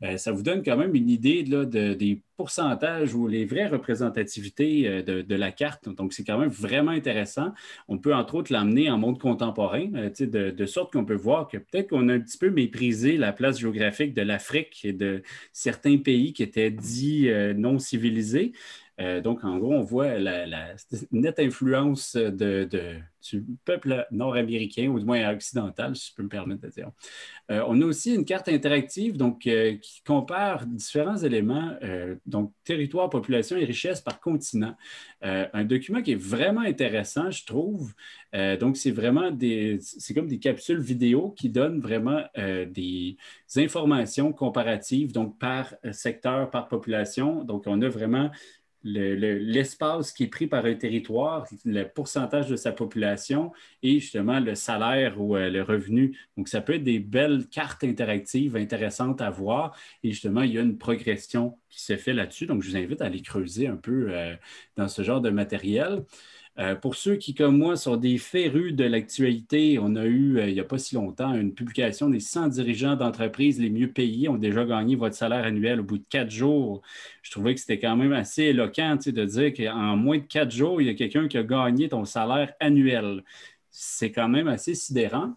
[0.02, 4.88] Euh, ça vous donne quand même une idée de, des pourcentages ou les vraies représentativités
[4.88, 5.90] euh, de, la carte.
[5.90, 7.52] Donc, c'est quand même vraiment intéressant.
[7.88, 11.58] On peut entre autres l'amener en monde contemporain, de, de, sorte qu'on peut voir que
[11.58, 15.22] peut-être qu'on a un petit peu méprisé la place géographique de l'Afrique et de
[15.52, 18.52] certains pays qui étaient dits non civilisés.
[19.00, 20.74] Euh, donc, en gros, on voit la,
[21.12, 26.68] nette influence du peuple nord-américain, ou du moins occidental, si je peux me permettre de
[26.68, 26.90] dire.
[27.50, 31.76] Euh, on a aussi une carte interactive donc, euh, qui compare différents éléments,
[32.26, 34.74] donc territoire, population et richesse par continent.
[35.22, 37.94] un document qui est vraiment intéressant, je trouve.
[38.60, 43.16] donc, c'est vraiment des, c'est comme des capsules vidéo qui donnent vraiment des
[43.56, 47.44] informations comparatives, donc par secteur, par population.
[47.44, 48.30] Donc, on a vraiment
[48.84, 53.52] l'espace qui est pris par un territoire, le pourcentage de sa population
[53.82, 56.16] et justement le salaire ou euh, le revenu.
[56.36, 60.58] Donc, ça peut être des belles cartes interactives intéressantes à voir et justement, il y
[60.58, 62.46] a une progression qui se fait là-dessus.
[62.46, 64.34] Donc, je vous invite à aller creuser un peu euh,
[64.76, 66.04] dans ce genre de matériel.
[66.58, 70.48] Euh, pour ceux qui, comme moi, sont des férus de l'actualité, on a eu, euh,
[70.48, 74.28] il n'y a pas si longtemps, une publication des 100 dirigeants d'entreprises les mieux payés
[74.28, 76.82] ont déjà gagné votre salaire annuel au bout de quatre jours.
[77.22, 80.80] Je trouvais que c'était quand même assez éloquent de dire qu'en moins de quatre jours,
[80.82, 83.22] il y a quelqu'un qui a gagné ton salaire annuel.
[83.70, 85.34] C'est quand même assez sidérant.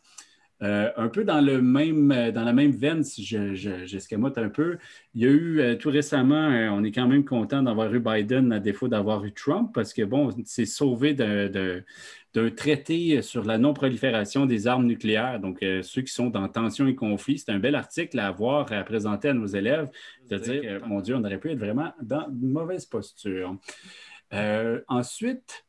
[0.64, 4.78] Euh, un peu dans, le même, euh, dans la même veine, si j'escamote un peu,
[5.16, 8.54] il y a eu euh, tout récemment, on est quand même content d'avoir eu Biden
[8.54, 11.84] à défaut d'avoir eu Trump parce que, bon, c'est sauvé d'un
[12.56, 15.40] traité sur la non-prolifération des armes nucléaires.
[15.40, 18.84] Donc, ceux qui sont dans tension et conflit, c'est un bel article à avoir, à
[18.84, 19.90] présenter à nos élèves,
[20.30, 23.58] de dire, mon Dieu, on aurait pu être vraiment dans une mauvaise posture.
[24.88, 25.66] ensuite,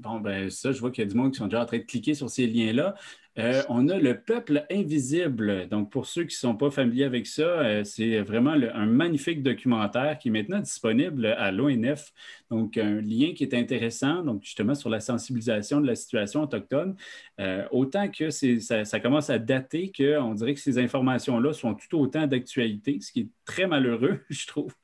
[0.00, 1.76] Bon, ben ça, je vois qu'il y a du monde qui sont déjà en train
[1.76, 2.94] de cliquer sur ces liens-là.
[3.40, 5.68] Euh, on a le peuple invisible.
[5.68, 9.42] Donc, pour ceux qui ne sont pas familiers avec ça, euh, c'est vraiment un magnifique
[9.42, 12.12] documentaire qui est maintenant disponible à l'ONF.
[12.50, 16.96] Donc, un lien qui est intéressant, donc justement sur la sensibilisation de la situation autochtone.
[17.40, 21.98] Euh, autant que ça, ça, commence à dater qu'on dirait que ces informations-là sont tout
[21.98, 24.74] autant d'actualité, ce qui est très malheureux, je trouve,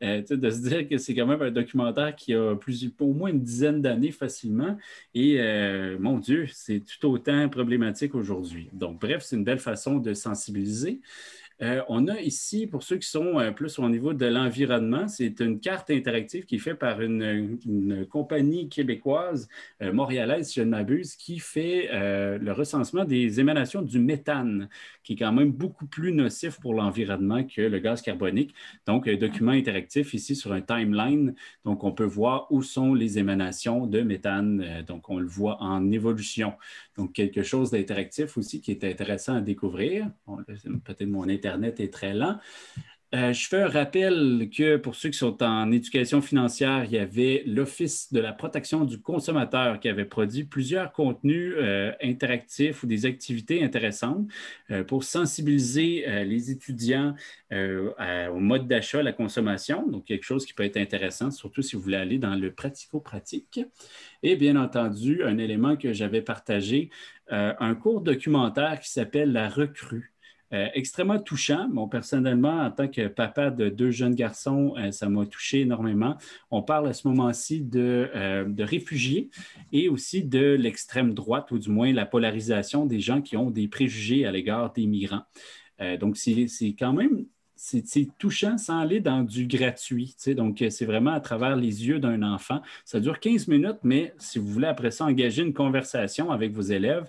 [0.00, 3.42] de se dire que c'est quand même un documentaire qui a plus, au moins une
[3.42, 4.65] dizaine d'années facilement.
[5.14, 5.38] Et
[5.98, 8.68] mon Dieu, c'est tout autant problématique aujourd'hui.
[8.72, 11.00] Donc, bref, c'est une belle façon de sensibiliser.
[11.62, 15.40] Euh, on a ici, pour ceux qui sont euh, plus au niveau de l'environnement, c'est
[15.40, 19.48] une carte interactive qui est faite par une, compagnie québécoise,
[19.82, 24.68] euh, montréalaise, si je ne m'abuse, qui fait le recensement des émanations du méthane,
[25.02, 28.54] qui est quand même beaucoup plus nocif pour l'environnement que le gaz carbonique.
[28.86, 31.34] Donc, un document interactif ici sur un timeline.
[31.64, 34.84] Donc, on peut voir où sont les émanations de méthane.
[34.86, 36.54] donc, on le voit en évolution.
[36.96, 40.10] Donc, quelque chose d'interactif aussi qui est intéressant à découvrir.
[40.84, 42.38] Peut-être mon Internet est très lent.
[43.14, 46.98] Euh, je fais un rappel que pour ceux qui sont en éducation financière, il y
[46.98, 52.86] avait l'Office de la protection du consommateur qui avait produit plusieurs contenus euh, interactifs ou
[52.88, 54.26] des activités intéressantes
[54.72, 57.14] euh, pour sensibiliser les étudiants
[57.52, 59.86] au mode d'achat, à la consommation.
[59.86, 63.60] Donc, quelque chose qui peut être intéressant, surtout si vous voulez aller dans le pratico-pratique.
[64.24, 66.90] Et bien entendu, un élément que j'avais partagé,
[67.28, 70.15] un cours documentaire qui s'appelle La recrue.
[70.52, 71.68] Euh, extrêmement touchant.
[71.68, 76.16] Bon, personnellement, en tant que papa de deux jeunes garçons, euh, ça m'a touché énormément.
[76.52, 79.28] On parle à ce moment-ci de, euh, de, réfugiés
[79.72, 83.66] et aussi de l'extrême droite, ou du moins la polarisation des gens qui ont des
[83.66, 85.24] préjugés à l'égard des migrants.
[86.00, 87.26] donc, c'est quand même
[87.58, 90.14] c'est touchant sans aller dans du gratuit.
[90.28, 92.60] Donc, c'est vraiment à travers les yeux d'un enfant.
[92.84, 96.62] Ça dure 15 minutes, mais si vous voulez après ça engager une conversation avec vos
[96.62, 97.08] élèves,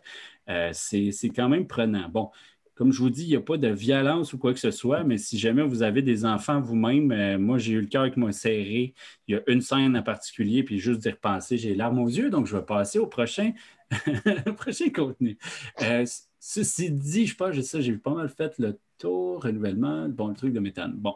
[0.72, 2.10] c'est quand même prenant.
[2.10, 2.30] Bon,
[2.78, 5.04] comme je vous dis, il n'y a pas de violence ou quoi que ce soit,
[5.04, 8.18] mais si jamais vous avez des enfants vous-même, euh, moi, j'ai eu le cœur avec
[8.18, 8.94] moi serré.
[9.28, 12.30] Il y a une scène en particulier, puis juste d'y repenser, j'ai larmes aux yeux,
[12.30, 13.52] donc je vais passer au prochain,
[14.58, 15.40] prochain contenu.
[15.82, 16.06] Euh,
[16.40, 20.54] ceci dit, je pense que j'ai pas mal fait le tour, renouvellement, bon, le truc
[20.54, 20.94] de méthane.
[20.96, 21.16] Bon.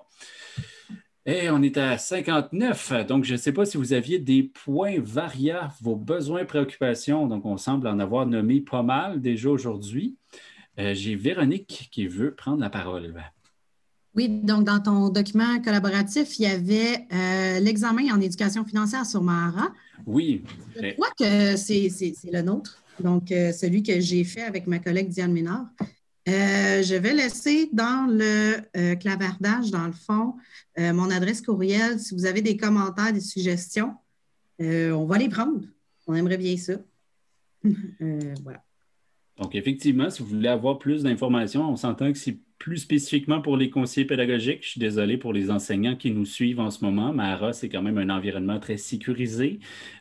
[1.27, 3.05] Et on est à 59.
[3.07, 7.27] Donc, je ne sais pas si vous aviez des points variants, vos besoins, préoccupations.
[7.27, 10.17] Donc, on semble en avoir nommé pas mal déjà aujourd'hui.
[10.79, 13.13] Euh, j'ai Véronique qui veut prendre la parole.
[14.15, 19.21] Oui, donc dans ton document collaboratif, il y avait euh, l'examen en éducation financière sur
[19.21, 19.73] Mahara.
[20.05, 20.43] Oui.
[20.75, 21.89] Je crois que c'est
[22.31, 25.67] le nôtre, donc euh, celui que j'ai fait avec ma collègue Diane Ménard.
[26.25, 30.35] je vais laisser dans le clavardage, dans le fond,
[30.77, 31.99] mon adresse courriel.
[31.99, 33.93] Si vous avez des commentaires, des suggestions,
[34.59, 35.61] on va les prendre.
[36.07, 36.73] On aimerait bien ça.
[38.43, 38.63] voilà.
[39.41, 43.57] Donc, effectivement, si vous voulez avoir plus d'informations, on s'entend que c'est plus spécifiquement pour
[43.57, 44.63] les conseillers pédagogiques.
[44.63, 47.11] Je suis désolé pour les enseignants qui nous suivent en ce moment.
[47.11, 49.59] Mara, c'est quand même un environnement très sécurisé.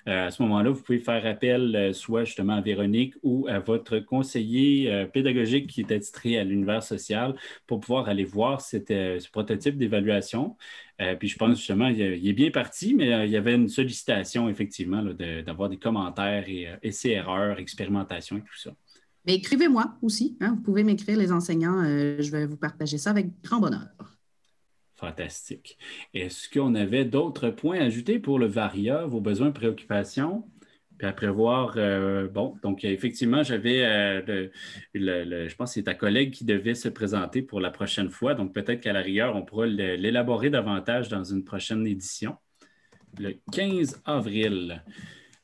[0.09, 3.61] Euh, à ce moment-là, vous pouvez faire appel euh, soit justement à Véronique ou à
[3.61, 7.35] votre conseiller euh, pédagogique qui est attitré à l'univers social
[7.67, 10.55] pour pouvoir aller voir ce prototype d'évaluation.
[11.19, 15.03] puis je pense justement, il, est bien parti, mais il y avait une sollicitation effectivement
[15.47, 18.73] d'avoir des commentaires et essais-erreurs, expérimentation et tout ça.
[19.27, 20.37] Mais écrivez-moi aussi.
[20.41, 20.55] Hein.
[20.57, 21.83] vous pouvez m'écrire, les enseignants.
[21.85, 23.89] Euh, je vais vous partager ça avec grand bonheur.
[24.97, 25.79] Fantastique.
[26.13, 30.45] Est-ce qu'on avait d'autres points à ajouter pour le VARIA, vos besoins, préoccupations?
[30.99, 34.49] Puis après voir, euh, bon, donc effectivement, j'avais, euh,
[34.95, 38.35] je pense que c'est ta collègue qui devait se présenter pour la prochaine fois.
[38.35, 42.37] Donc peut-être qu'à la rigueur, on pourra l'élaborer davantage dans une prochaine édition.
[43.19, 44.85] Le 15 avril.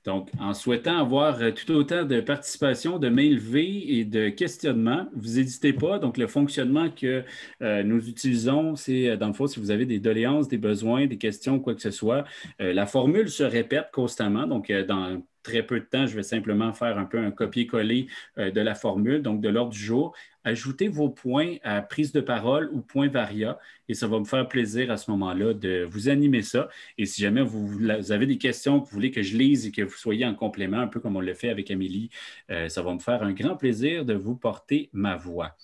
[0.07, 5.09] Donc, en souhaitant avoir euh, tout autant de participation, de mails V et de questionnements,
[5.17, 5.99] vous n'hésitez pas.
[5.99, 7.25] Donc, le fonctionnement que
[7.61, 11.07] euh, nous utilisons, c'est euh, dans le fond, si vous avez des doléances, des besoins,
[11.07, 12.25] des questions, quoi que ce soit,
[12.59, 14.47] la formule se répète constamment.
[14.47, 18.51] Donc, dans très peu de temps, je vais simplement faire un peu un copier-coller euh,
[18.51, 20.13] de la formule, donc de l'ordre du jour.
[20.43, 23.57] Ajoutez vos points à prise de parole ou points varia
[23.89, 26.69] et ça va me faire plaisir à ce moment-là de vous animer ça.
[26.99, 27.79] Et si jamais vous,
[28.11, 30.81] avez des questions que vous voulez que je lise et que vous soyez en complément,
[30.81, 32.11] un peu comme on le fait avec Amélie,
[32.51, 35.57] euh, ça va me faire un grand plaisir de vous porter ma voix.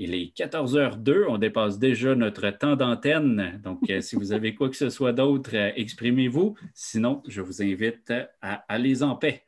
[0.00, 3.60] Il est 14h02, on dépasse déjà notre temps d'antenne.
[3.64, 6.54] Donc, euh, si vous avez quoi que ce soit d'autre, euh, exprimez-vous.
[6.72, 9.42] Sinon, je vous invite à aller en paix.